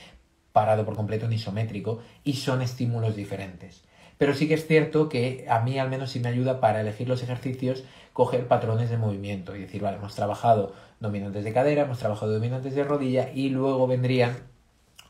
[0.52, 3.84] parado por completo en isométrico y son estímulos diferentes.
[4.18, 7.08] Pero sí que es cierto que a mí al menos sí me ayuda para elegir
[7.08, 12.00] los ejercicios coger patrones de movimiento y decir, vale, hemos trabajado dominantes de cadera, hemos
[12.00, 14.53] trabajado dominantes de rodilla y luego vendrían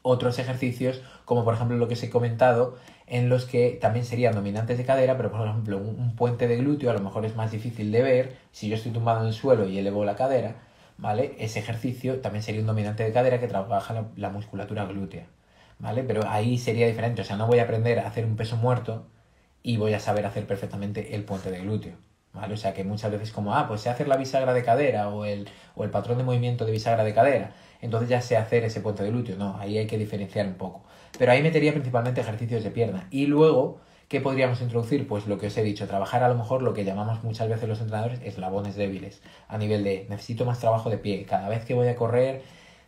[0.03, 4.35] otros ejercicios, como por ejemplo lo que os he comentado, en los que también serían
[4.35, 7.51] dominantes de cadera, pero por ejemplo un, puente de glúteo a lo mejor es más
[7.51, 8.37] difícil de ver.
[8.51, 10.55] Si yo estoy tumbado en el suelo y elevo la cadera,
[10.97, 11.35] ¿vale?
[11.39, 15.25] Ese ejercicio también sería un dominante de cadera que trabaja la, musculatura glútea,
[15.79, 16.03] ¿vale?
[16.03, 19.07] Pero ahí sería diferente, o sea, no voy a aprender a hacer un peso muerto
[19.63, 21.95] y voy a saber hacer perfectamente el puente de glúteo.
[22.33, 22.55] ¿Vale?
[22.55, 25.23] O sea que muchas veces como, ah, pues sé hacer la bisagra de cadera o
[25.23, 28.79] el, o el patrón de movimiento de bisagra de cadera, entonces ya sé hacer ese
[28.79, 29.35] puente de glúteo.
[29.35, 30.83] No, ahí hay que diferenciar un poco.
[31.17, 33.07] Pero ahí metería principalmente ejercicios de pierna.
[33.11, 35.05] Y luego, ¿qué podríamos introducir?
[35.05, 37.67] Pues lo que os he dicho, trabajar a lo mejor lo que llamamos muchas veces
[37.67, 39.21] los entrenadores eslabones débiles.
[39.49, 41.25] A nivel de necesito más trabajo de pie.
[41.25, 42.41] Cada vez que voy a correr,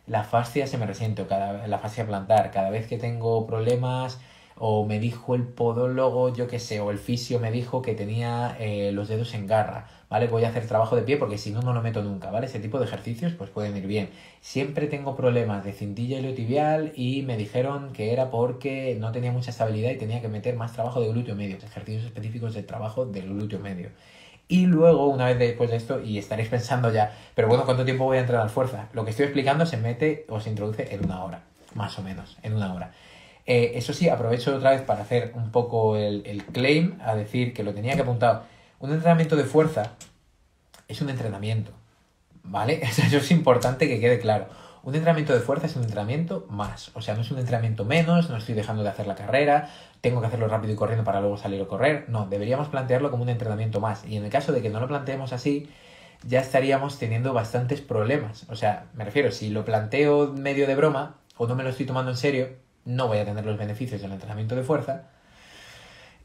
[0.06, 2.50] la fascia se me resiente, cada, la fascia plantar.
[2.50, 4.18] Cada vez que tengo problemas
[4.58, 8.56] o me dijo el podólogo, yo qué sé, o el fisio me dijo que tenía
[8.58, 10.28] eh, los dedos en garra, ¿vale?
[10.28, 12.46] Voy a hacer trabajo de pie porque si no, no lo meto nunca, ¿vale?
[12.46, 14.08] Ese tipo de ejercicios pues pueden ir bien.
[14.40, 19.50] Siempre tengo problemas de cintilla iliotibial y me dijeron que era porque no tenía mucha
[19.50, 23.28] estabilidad y tenía que meter más trabajo de glúteo medio, ejercicios específicos de trabajo del
[23.28, 23.90] glúteo medio.
[24.48, 28.04] Y luego, una vez después de esto, y estaréis pensando ya, pero bueno, ¿cuánto tiempo
[28.04, 28.88] voy a entrenar fuerza?
[28.92, 31.42] Lo que estoy explicando se mete o se introduce en una hora,
[31.74, 32.92] más o menos, en una hora.
[33.46, 37.54] Eh, eso sí, aprovecho otra vez para hacer un poco el, el claim, a decir
[37.54, 38.44] que lo tenía que apuntar.
[38.80, 39.92] Un entrenamiento de fuerza
[40.88, 41.72] es un entrenamiento,
[42.42, 42.80] ¿vale?
[42.82, 44.46] Eso es importante que quede claro.
[44.82, 48.30] Un entrenamiento de fuerza es un entrenamiento más, o sea, no es un entrenamiento menos,
[48.30, 49.68] no estoy dejando de hacer la carrera,
[50.00, 53.24] tengo que hacerlo rápido y corriendo para luego salir a correr, no, deberíamos plantearlo como
[53.24, 54.04] un entrenamiento más.
[54.04, 55.68] Y en el caso de que no lo planteemos así,
[56.24, 58.46] ya estaríamos teniendo bastantes problemas.
[58.48, 61.86] O sea, me refiero, si lo planteo medio de broma o no me lo estoy
[61.86, 62.50] tomando en serio,
[62.86, 65.02] no voy a tener los beneficios del entrenamiento de fuerza.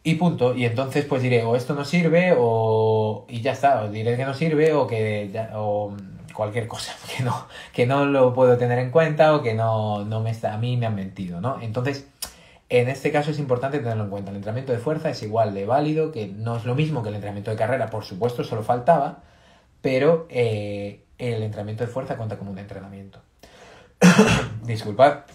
[0.04, 0.56] Y punto.
[0.56, 3.26] Y entonces pues diré, o esto no sirve, o...
[3.30, 5.30] y ya está, o diré que no sirve, o que...
[5.54, 5.96] o
[6.34, 10.22] cualquier cosa, que no, que no lo puedo tener en cuenta o que no, no
[10.22, 11.62] me está, a mí me han mentido, ¿no?
[11.62, 12.08] Entonces,
[12.70, 14.32] en este caso es importante tenerlo en cuenta.
[14.32, 17.16] El entrenamiento de fuerza es igual de válido, que no es lo mismo que el
[17.16, 19.24] entrenamiento de carrera, por supuesto, solo faltaba,
[19.82, 23.20] pero eh, el entrenamiento de fuerza cuenta como un entrenamiento.
[24.64, 25.26] Disculpad.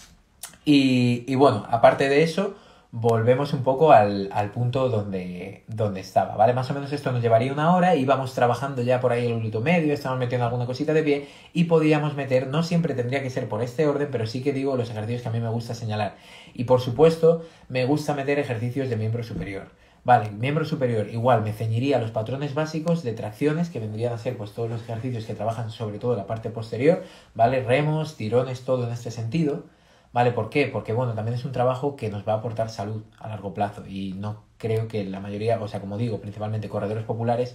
[0.68, 2.56] Y, bueno, aparte de eso,
[2.90, 6.54] volvemos un poco al, punto donde, donde estaba, ¿vale?
[6.54, 9.60] Más o menos esto nos llevaría una hora, íbamos trabajando ya por ahí el glúteo
[9.60, 13.48] medio, estamos metiendo alguna cosita de pie y podíamos meter, no siempre tendría que ser
[13.48, 16.16] por este orden, pero sí que digo los ejercicios que a mí me gusta señalar.
[16.52, 19.68] Y por supuesto, me gusta meter ejercicios de miembro superior.
[20.02, 24.18] Vale, miembro superior, igual me ceñiría a los patrones básicos de tracciones, que vendrían a
[24.18, 27.04] ser pues todos los ejercicios que trabajan sobre todo la parte posterior,
[27.36, 27.62] ¿vale?
[27.62, 29.64] Remos, tirones, todo en este sentido.
[30.16, 30.32] ¿Vale?
[30.32, 30.66] ¿Por qué?
[30.68, 33.86] Porque, bueno, también es un trabajo que nos va a aportar salud a largo plazo
[33.86, 37.54] y no creo que la mayoría, o sea, como digo, principalmente corredores populares,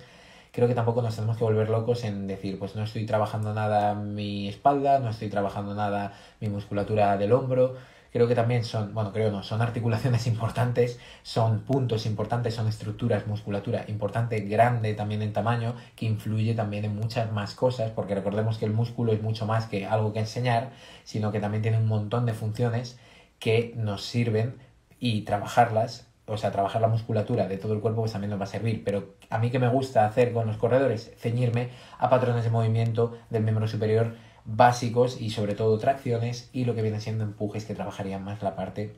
[0.52, 3.96] creo que tampoco nos tenemos que volver locos en decir, pues no estoy trabajando nada
[3.96, 7.78] mi espalda, no estoy trabajando nada mi musculatura del hombro,
[8.12, 13.28] creo que también son, bueno, creo no, son articulaciones importantes, son puntos importantes, son estructuras,
[13.28, 18.58] musculatura importante, grande también en tamaño, que influye también en muchas más cosas, porque recordemos
[18.58, 20.72] que el músculo es mucho más que algo que enseñar,
[21.04, 23.00] sino que también tiene un montón de funciones
[23.40, 24.58] que nos sirven
[25.00, 28.46] y trabajarlas o sea, trabajar la musculatura de todo el cuerpo pues también nos va
[28.46, 32.44] a servir, pero a mí que me gusta hacer con los corredores, ceñirme a patrones
[32.44, 34.16] de movimiento del miembro superior
[34.56, 38.56] básicos y sobre todo tracciones y lo que viene siendo empujes que trabajarían más la
[38.56, 38.96] parte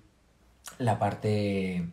[0.80, 1.86] la parte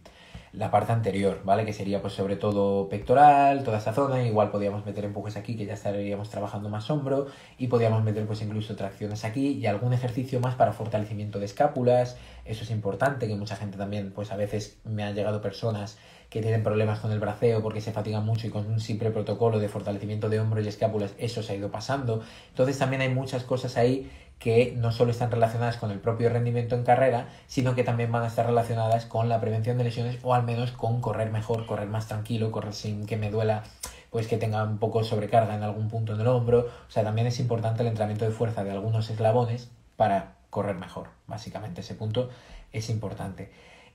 [0.52, 1.64] la parte anterior, ¿vale?
[1.64, 5.64] Que sería pues sobre todo pectoral, toda esta zona, igual podríamos meter empujes aquí que
[5.64, 10.40] ya estaríamos trabajando más hombro y podríamos meter pues incluso tracciones aquí y algún ejercicio
[10.40, 14.78] más para fortalecimiento de escápulas, eso es importante que mucha gente también pues a veces
[14.84, 15.98] me han llegado personas
[16.30, 19.58] que tienen problemas con el braceo porque se fatigan mucho y con un simple protocolo
[19.58, 22.22] de fortalecimiento de hombros y escápulas eso se ha ido pasando.
[22.50, 26.74] Entonces también hay muchas cosas ahí que no solo están relacionadas con el propio rendimiento
[26.74, 30.32] en carrera, sino que también van a estar relacionadas con la prevención de lesiones o
[30.32, 33.64] al menos con correr mejor, correr más tranquilo, correr sin que me duela,
[34.10, 36.60] pues que tenga un poco sobrecarga en algún punto en el hombro.
[36.88, 41.08] O sea, también es importante el entrenamiento de fuerza de algunos eslabones para correr mejor.
[41.26, 42.30] Básicamente ese punto
[42.72, 43.50] es importante.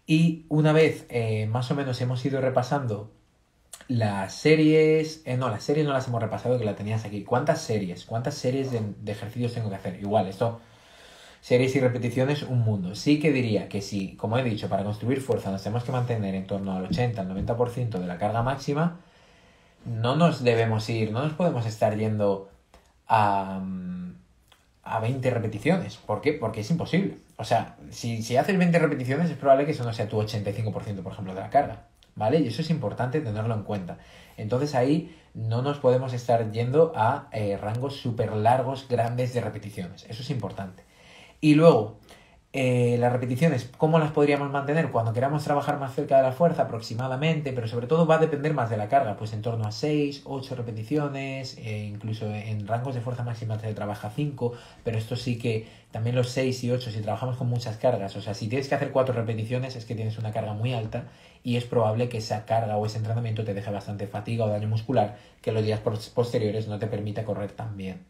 [0.08, 3.12] Y una vez eh, más o menos hemos ido repasando
[3.88, 7.24] las series, eh, no, las series no las hemos repasado que la tenías aquí.
[7.24, 8.06] ¿Cuántas series?
[8.06, 10.00] ¿Cuántas series de, ejercicios tengo que hacer?
[10.00, 10.62] Igual, esto,
[11.42, 12.96] series y repeticiones, un mundo.
[12.96, 16.36] Sí que diría que si, como he dicho, para construir fuerza nos tenemos que mantener
[16.36, 19.00] en torno al 80, al 90% de la carga máxima,
[19.86, 22.50] no nos debemos ir, no nos podemos estar yendo
[23.08, 23.62] a,
[24.86, 25.98] a 20 repeticiones.
[25.98, 26.34] ¿Por qué?
[26.34, 27.18] Porque es imposible.
[27.38, 31.02] O sea, si, si haces 20 repeticiones es probable que eso no sea tu 85%,
[31.02, 31.88] por ejemplo, de la carga.
[32.16, 32.40] ¿Vale?
[32.40, 33.98] Y eso es importante tenerlo en cuenta.
[34.38, 40.06] Entonces ahí no nos podemos estar yendo a eh, rangos súper largos, grandes de repeticiones.
[40.08, 40.84] Eso es importante.
[41.42, 42.00] Y luego,
[42.58, 44.90] eh, las repeticiones, ¿cómo las podríamos mantener?
[44.90, 48.54] Cuando queramos trabajar más cerca de la fuerza aproximadamente, pero sobre todo va a depender
[48.54, 52.96] más de la carga, pues en torno a 6, 8 repeticiones, eh, incluso en rangos
[52.96, 54.54] de fuerza máxima se trabaja 5,
[54.86, 58.22] pero esto sí que también los 6 y 8 si trabajamos con muchas cargas, o
[58.22, 61.10] sea, si tienes que hacer 4 repeticiones es que tienes una carga muy alta
[61.44, 64.70] y es probable que esa carga o ese entrenamiento te deje bastante fatiga o daño
[64.70, 68.06] muscular que los días posteriores no te permita correr tan bien.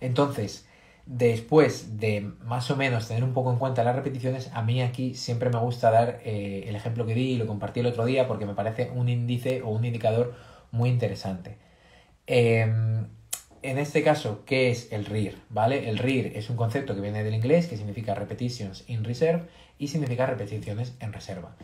[0.00, 0.65] Entonces,
[1.06, 5.14] Después de más o menos tener un poco en cuenta las repeticiones, a mí aquí
[5.14, 8.26] siempre me gusta dar eh, el ejemplo que di y lo compartí el otro día
[8.26, 10.34] porque me parece un índice o un indicador
[10.72, 11.58] muy interesante.
[12.26, 13.06] Em,
[13.62, 15.36] en este caso, ¿qué es el RIR?
[15.48, 15.88] ¿Vale?
[15.88, 19.44] El RIR es un concepto que viene del inglés que significa Repetitions in Reserve
[19.78, 21.54] y significa repeticiones en reserva.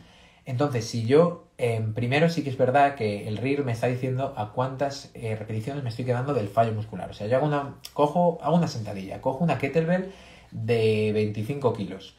[0.44, 4.35] Entonces, si yo, em, primero sí que es verdad que el RIR me está diciendo
[4.37, 7.11] a cuántas eh, repeticiones me estoy quedando del fallo muscular.
[7.11, 10.12] O sea, yo hago una, cojo, hago una sentadilla, cojo una kettlebell
[10.50, 12.16] de 25 kilos.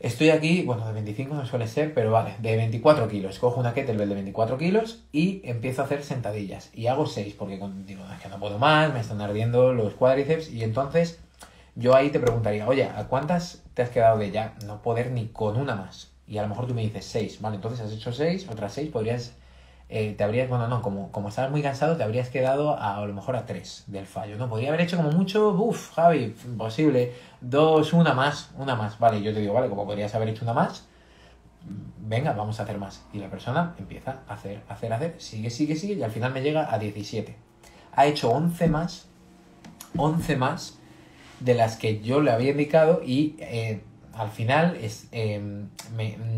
[0.00, 3.38] Estoy aquí, bueno, de 25 no suele ser, pero vale, de 24 kilos.
[3.38, 6.70] Cojo una kettlebell de 24 kilos y empiezo a hacer sentadillas.
[6.74, 7.54] Y hago 6 porque
[7.86, 10.50] digo, es que no puedo más, me están ardiendo los cuádriceps.
[10.50, 11.20] Y entonces
[11.76, 15.28] yo ahí te preguntaría, oye, ¿a cuántas te has quedado de ya no poder ni
[15.28, 16.11] con una más?
[16.26, 18.90] Y a lo mejor tú me dices 6, vale, entonces has hecho 6, otras 6
[18.90, 19.34] podrías
[19.94, 23.12] eh, te habrías, bueno, no, como, como estabas muy cansado, te habrías quedado a, lo
[23.12, 24.48] mejor a 3 del fallo, ¿no?
[24.48, 29.34] Podría haber hecho como mucho, uff, Javi, imposible, dos, una más, una más, vale, yo
[29.34, 30.86] te digo, vale, como podrías haber hecho una más,
[31.98, 33.02] venga, vamos a hacer más.
[33.12, 36.40] Y la persona empieza a hacer, hacer, hacer, sigue, sigue, sigue, y al final me
[36.40, 37.36] llega a 17.
[37.94, 39.08] Ha hecho 11 más,
[39.98, 40.78] 11 más
[41.40, 43.82] de las que yo le había indicado y eh,
[44.14, 45.68] al final es, em,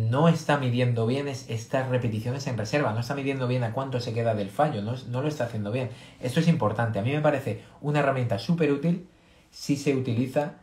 [0.09, 4.13] no está midiendo bien estas repeticiones en reserva, no está midiendo bien a cuánto se
[4.13, 5.91] queda del fallo, no, no lo está haciendo bien.
[6.21, 9.09] Esto es importante, a mí me parece una herramienta súper útil
[9.51, 10.55] si se utiliza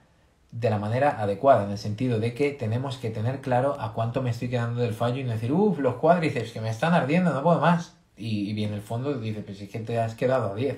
[0.51, 4.21] de la manera adecuada, en el sentido de que tenemos que tener claro a cuánto
[4.21, 7.33] me estoy quedando del fallo y no decir, uff, los cuádriceps que me están ardiendo,
[7.33, 7.95] no puedo más.
[8.17, 10.77] Y, y bien, en el fondo dice, pues es que te has quedado a 10.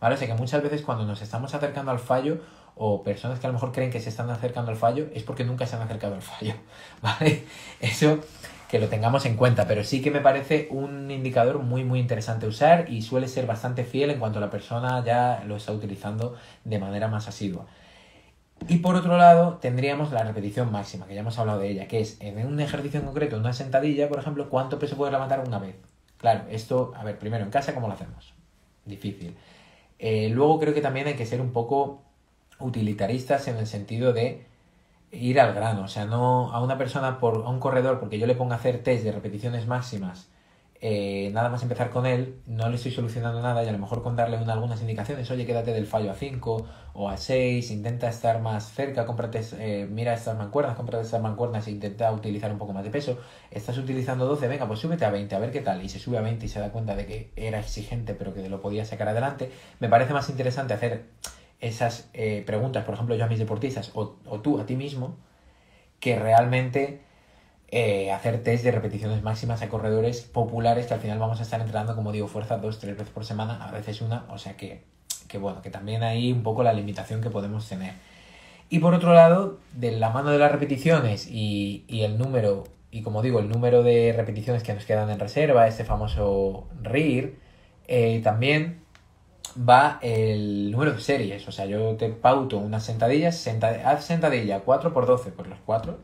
[0.00, 0.16] ¿Vale?
[0.16, 2.40] O sea que muchas veces cuando nos estamos acercando al fallo
[2.74, 5.44] o personas que a lo mejor creen que se están acercando al fallo es porque
[5.44, 6.54] nunca se han acercado al fallo,
[7.02, 7.44] ¿vale?
[7.80, 8.20] Eso
[8.68, 12.46] que lo tengamos en cuenta, pero sí que me parece un indicador muy muy interesante
[12.46, 16.78] usar y suele ser bastante fiel en cuanto la persona ya lo está utilizando de
[16.78, 17.66] manera más asidua.
[18.68, 22.00] Y por otro lado, tendríamos la repetición máxima, que ya hemos hablado de ella, que
[22.00, 25.58] es en un ejercicio en concreto, una sentadilla, por ejemplo, cuánto peso puede levantar una
[25.58, 25.74] vez.
[26.18, 28.32] Claro, esto, a ver, primero en casa, ¿cómo lo hacemos?
[28.84, 29.36] Difícil.
[29.98, 32.02] Eh, luego creo que también hay que ser un poco
[32.62, 34.46] utilitaristas en el sentido de
[35.12, 38.26] ir al grano, o sea, no a una persona por a un corredor porque yo
[38.26, 40.28] le pongo a hacer test de repeticiones máximas,
[40.84, 44.02] eh, nada más empezar con él, no le estoy solucionando nada y a lo mejor
[44.02, 48.40] con darle algunas indicaciones, oye, quédate del fallo a 5 o a 6, intenta estar
[48.40, 52.72] más cerca, cómprate, eh, mira estas mancuernas, cómprate estas mancuernas e intenta utilizar un poco
[52.72, 53.16] más de peso,
[53.52, 56.18] estás utilizando 12, venga, pues súbete a 20, a ver qué tal, y se sube
[56.18, 59.08] a 20 y se da cuenta de que era exigente pero que lo podía sacar
[59.08, 61.04] adelante, me parece más interesante hacer
[61.62, 65.16] esas eh, preguntas, por ejemplo, yo a mis deportistas o, tú a ti mismo,
[66.00, 67.00] que realmente
[67.68, 71.60] eh, hacer test de repeticiones máximas a corredores populares que al final vamos a estar
[71.60, 74.82] entrenando, como digo, fuerza dos, tres veces por semana, a veces una, o sea que,
[75.28, 77.94] que bueno, que también hay un poco la limitación que podemos tener.
[78.68, 83.22] Y por otro lado, de la mano de las repeticiones y, el número, y como
[83.22, 87.36] digo, el número de repeticiones que nos quedan en reserva, este famoso RIR,
[87.86, 88.81] eh, también
[89.56, 91.46] va el número de series.
[91.48, 93.46] O sea, yo te pauto unas sentadillas,
[93.84, 95.98] haz sentadilla 4 por 12, pues los 4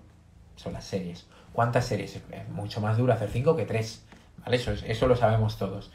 [0.56, 1.26] son las series.
[1.52, 2.16] ¿Cuántas series?
[2.16, 4.04] Es mucho más duro hacer 5 que 3.
[4.44, 4.56] ¿Vale?
[4.56, 5.90] Eso, eso lo sabemos todos.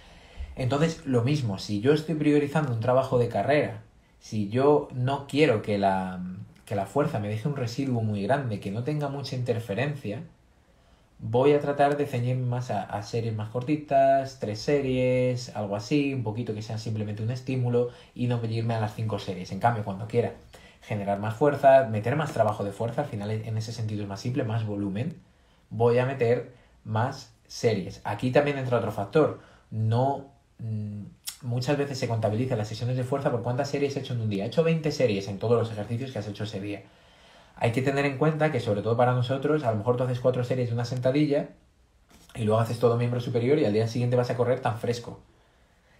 [0.55, 3.81] Entonces, lo mismo, si yo estoy priorizando un trabajo de carrera,
[4.19, 6.21] si yo no quiero que la,
[6.65, 10.21] que la fuerza me deje un residuo muy grande, que no tenga mucha interferencia,
[11.23, 16.21] voy a tratar de ceñirme más a, series más cortitas, tres series, algo así, un
[16.21, 19.53] poquito que sean simplemente un estímulo y no pedirme a las cinco series.
[19.53, 20.33] En cambio, cuando quiera
[20.81, 24.19] generar más fuerza, meter más trabajo de fuerza, al final en ese sentido es más
[24.19, 25.21] simple, más volumen,
[25.69, 28.01] voy a meter más series.
[28.03, 29.39] Aquí también entra otro factor.
[29.71, 30.25] No
[30.59, 31.03] mm,
[31.43, 34.29] muchas veces se contabilizan las sesiones de fuerza por cuántas series he hecho en un
[34.29, 34.43] día.
[34.43, 36.83] He hecho 20 series en todos los ejercicios que has hecho ese día.
[37.55, 40.19] Hay que tener en cuenta que, sobre todo para nosotros, a lo mejor tú haces
[40.19, 41.49] cuatro series de una sentadilla
[42.35, 45.19] y luego haces todo miembro superior y al día siguiente vas a correr tan fresco.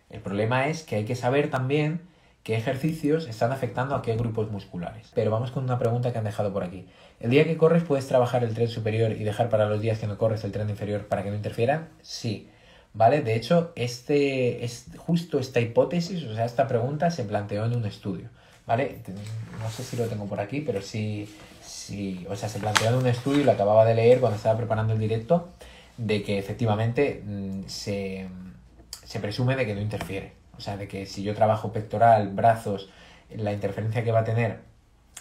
[0.10, 2.02] El problema es que hay que saber también
[2.44, 5.12] qué ejercicios están afectando a qué grupos musculares.
[5.16, 6.86] Pero vamos con una pregunta que han dejado por aquí.
[7.20, 10.08] ¿El día que corres puedes trabajar el tren superior y dejar para los días que
[10.08, 11.90] no corres el tren inferior para que no interfieran?
[12.02, 12.50] Sí.
[12.94, 13.22] ¿Vale?
[13.22, 17.86] De hecho, este, es justo esta hipótesis, o sea, esta pregunta se planteó en un
[17.86, 18.30] estudio.
[18.66, 19.00] ¿Vale?
[19.60, 22.96] No sé si lo tengo por aquí, pero sí, sí, o sea, se planteó en
[22.96, 25.50] un estudio, y lo acababa de leer cuando estaba preparando el directo,
[25.98, 28.28] de que efectivamente mm, se,
[29.04, 30.34] se presume de que no interfiere.
[30.58, 32.90] O sea, de que si yo trabajo pectoral, brazos,
[33.36, 34.60] la interferencia que va a tener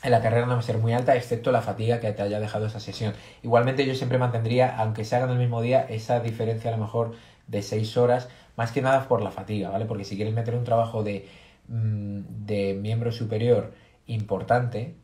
[0.03, 2.41] en la carrera no va a ser muy alta, excepto la fatiga que te haya
[2.41, 3.15] dejado esa sesión.
[3.43, 6.83] Igualmente yo siempre mantendría, aunque se haga en el mismo día, esa diferencia a lo
[6.83, 7.15] mejor
[7.47, 9.85] de 6 horas, más que nada por la fatiga, ¿vale?
[9.85, 11.29] Porque si quieres meter un trabajo de
[11.73, 13.73] de miembro superior
[14.07, 14.95] importante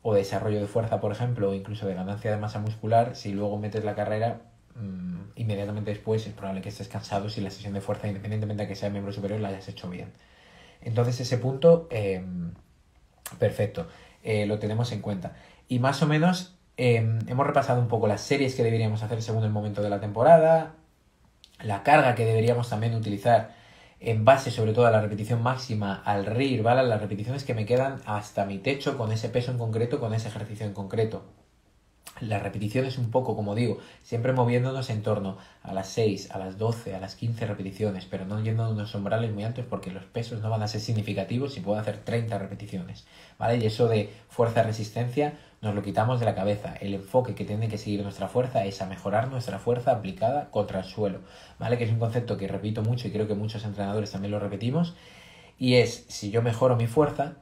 [0.00, 3.58] o desarrollo de fuerza, por ejemplo, o incluso de ganancia de masa muscular, si luego
[3.58, 4.40] metes la carrera,
[4.74, 8.68] mm, inmediatamente después es probable que estés cansado si la sesión de fuerza, independientemente de
[8.68, 10.12] que sea miembro superior, la hayas hecho bien.
[10.80, 12.52] Entonces ese punto, em,
[13.38, 13.86] perfecto,
[14.22, 15.36] eh, lo tenemos en cuenta.
[15.68, 19.44] Y más o menos em, hemos repasado un poco las series que deberíamos hacer según
[19.44, 20.74] el momento de la temporada,
[21.62, 23.54] la carga que deberíamos también utilizar
[24.06, 26.82] en base sobre todo a la repetición máxima, al RIR, ¿vale?
[26.84, 30.28] Las repeticiones que me quedan hasta mi techo con ese peso en concreto, con ese
[30.28, 31.24] ejercicio en concreto.
[32.20, 36.58] las repeticiones un poco, como digo, siempre moviéndonos en torno a las 6, a las
[36.58, 40.04] 12, a las 15 repeticiones, pero no yendo a unos umbrales muy altos porque los
[40.04, 43.06] pesos no van a ser significativos si puedo hacer 30 repeticiones,
[43.38, 43.56] ¿vale?
[43.58, 46.74] Y eso de fuerza-resistencia nos lo quitamos de la cabeza.
[46.74, 50.80] El enfoque que tiene que seguir nuestra fuerza es a mejorar nuestra fuerza aplicada contra
[50.80, 51.20] el suelo,
[51.58, 51.78] ¿vale?
[51.78, 54.94] Que es un concepto que repito mucho y creo que muchos entrenadores también lo repetimos,
[55.58, 57.36] y es, si yo mejoro mi fuerza,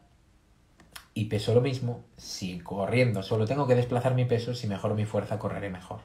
[1.15, 5.05] y peso lo mismo, si corriendo solo tengo que desplazar mi peso, si mejoro mi
[5.05, 6.01] fuerza, correré mejor.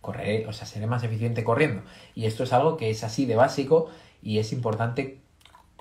[0.00, 1.82] Correré, o sea, seré más eficiente corriendo.
[2.14, 3.88] Y esto es algo que es así de básico
[4.22, 5.20] y es importante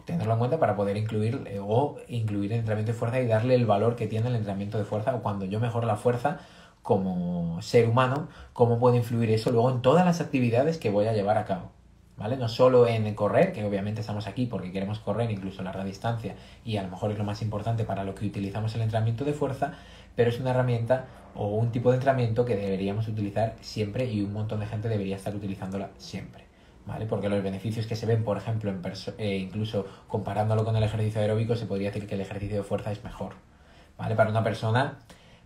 [0.08, 3.54] tenerlo en cuenta para poder incluir eh, o incluir el entrenamiento de fuerza y darle
[3.56, 6.40] el valor que tiene el entrenamiento de fuerza o cuando yo mejoro la fuerza
[6.82, 11.14] como ser humano, cómo puede influir eso luego en todas las actividades que voy a
[11.14, 11.72] llevar a cabo.
[12.16, 12.38] ¿vale?
[12.38, 16.78] No solo en correr, que obviamente estamos aquí porque queremos correr incluso larga distancia y
[16.78, 19.74] a lo mejor es lo más importante para lo que utilizamos el entrenamiento de fuerza,
[20.16, 21.06] pero es una herramienta
[21.36, 25.18] o un tipo de entrenamiento que deberíamos utilizar siempre y un montón de gente debería
[25.18, 26.47] estar utilizándola siempre.
[26.88, 27.06] ¿Vale?
[27.06, 28.82] Porque los beneficios que se ven, por ejemplo, en
[29.18, 32.94] eh, incluso comparándolo con el ejercicio aeróbico, se podría decir que el ejercicio de fuerza
[32.94, 33.34] es mejor.
[33.98, 34.16] ¿Vale?
[34.16, 34.98] Para una persona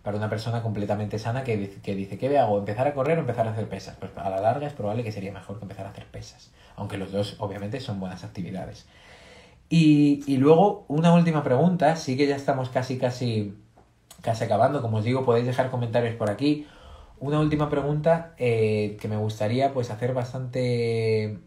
[0.02, 2.58] para una persona completamente sana que, dice, que dice, ¿qué hago?
[2.58, 3.96] ¿Empezar a correr o empezar a hacer pesas?
[3.98, 6.98] Pues a la larga es probable que sería mejor que empezar a hacer pesas, aunque
[6.98, 8.86] los dos obviamente son buenas actividades.
[9.68, 13.56] Y, y luego una última pregunta, sí que ya estamos casi, casi,
[14.22, 16.66] casi acabando, como os digo, podéis dejar comentarios por aquí.
[17.22, 21.38] Una última pregunta eh, que me gustaría pues hacer bastante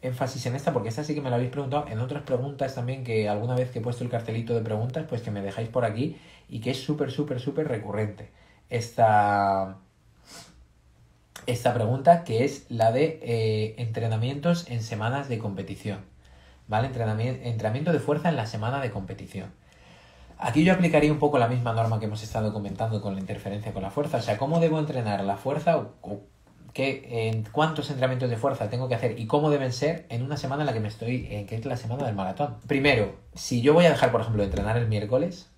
[0.00, 3.04] énfasis en esta, porque esta sí que me la habéis preguntado en otras preguntas también,
[3.04, 5.84] que alguna vez que he puesto el cartelito de preguntas, pues que me dejáis por
[5.84, 6.16] aquí
[6.48, 8.30] y que es súper, súper, súper recurrente.
[8.70, 9.76] Esta,
[11.44, 16.06] esta pregunta que es la de eh, entrenamientos en semanas de competición.
[16.68, 16.86] ¿Vale?
[16.86, 19.52] Entrenamiento, entrenamiento de fuerza en la semana de competición.
[20.38, 23.72] Aquí yo aplicaría un poco la misma norma que hemos estado comentando con la interferencia
[23.72, 24.18] con la fuerza.
[24.18, 26.20] O sea, ¿cómo debo entrenar la fuerza o,
[26.72, 30.36] qué, en cuántos entrenamientos de fuerza tengo que hacer y cómo deben ser en una
[30.36, 32.56] semana en la que me estoy, en que es la semana del maratón?
[32.68, 35.50] Primero, si yo voy a dejar, por ejemplo, de entrenar el miércoles,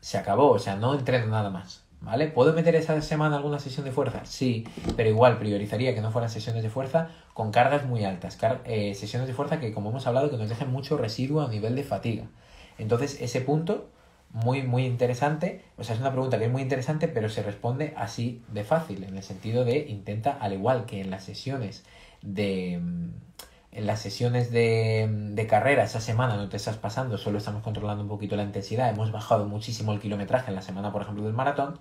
[0.00, 1.84] se acabó, o sea, no entreno nada más.
[2.02, 2.28] ¿Vale?
[2.28, 4.24] ¿Puedo meter esa semana alguna sesión de fuerza?
[4.24, 8.94] Sí, pero igual priorizaría que no fueran sesiones de fuerza con cargas muy altas, eh,
[8.94, 11.84] sesiones de fuerza que, como hemos hablado, que nos dejen mucho residuo a nivel de
[11.84, 12.24] fatiga.
[12.80, 13.90] Entonces, ese punto,
[14.30, 17.94] muy, muy interesante, o sea, es una pregunta que es muy interesante, pero se responde
[17.96, 21.84] así de fácil, en el sentido de intenta, al igual que en las sesiones
[22.22, 22.80] de
[23.72, 28.02] en las sesiones de, de, carrera esa semana no te estás pasando, solo estamos controlando
[28.02, 31.34] un poquito la intensidad, hemos bajado muchísimo el kilometraje en la semana, por ejemplo, del
[31.34, 31.78] maratón,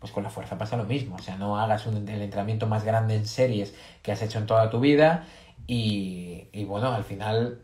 [0.00, 1.16] pues con la fuerza pasa lo mismo.
[1.16, 4.70] O sea, no hagas el entrenamiento más grande en series que has hecho en toda
[4.70, 5.26] tu vida
[5.66, 7.62] y, y bueno, al final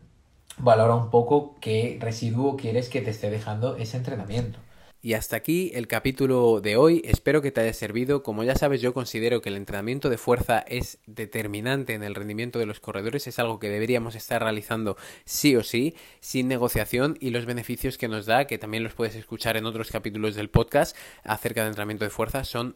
[0.57, 4.59] valora un poco qué residuo quieres que te esté dejando ese entrenamiento.
[4.99, 8.23] Y hasta aquí el capítulo de hoy, espero que te haya servido.
[8.23, 12.57] Como ya sabes, yo considero que el entrenamiento de fuerza es determinante en el rendimiento
[12.57, 17.29] de los corredores, es algo que deberíamos estar realizando sí o sí, sin negociación y
[17.29, 20.97] los beneficios que nos da, que también los puedes escuchar en otros capítulos del podcast
[21.23, 22.75] acerca del entrenamiento de fuerza, son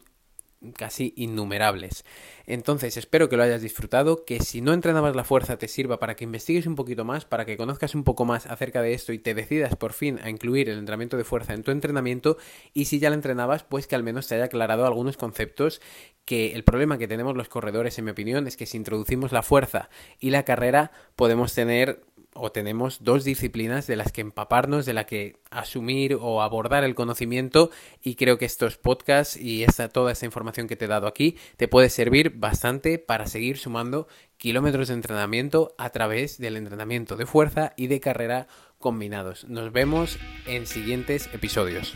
[0.76, 2.04] casi innumerables.
[2.46, 6.16] Entonces, espero que lo hayas disfrutado, que si no entrenabas la fuerza te sirva para
[6.16, 9.18] que investigues un poquito más, para que conozcas un poco más acerca de esto y
[9.18, 12.36] te decidas por fin a incluir el entrenamiento de fuerza en tu entrenamiento
[12.72, 15.80] y si ya la entrenabas, pues que al menos te haya aclarado algunos conceptos
[16.24, 19.42] que el problema que tenemos los corredores, en mi opinión, es que si introducimos la
[19.42, 19.88] fuerza
[20.20, 22.04] y la carrera podemos tener
[22.34, 26.94] o tenemos dos disciplinas de las que empaparnos, de las que asumir o abordar el
[26.94, 27.70] conocimiento
[28.02, 31.36] y creo que estos podcasts y esta, toda esta información que te he dado aquí
[31.56, 37.26] te puede servir bastante para seguir sumando kilómetros de entrenamiento a través del entrenamiento de
[37.26, 39.44] fuerza y de carrera combinados.
[39.48, 41.94] Nos vemos en siguientes episodios.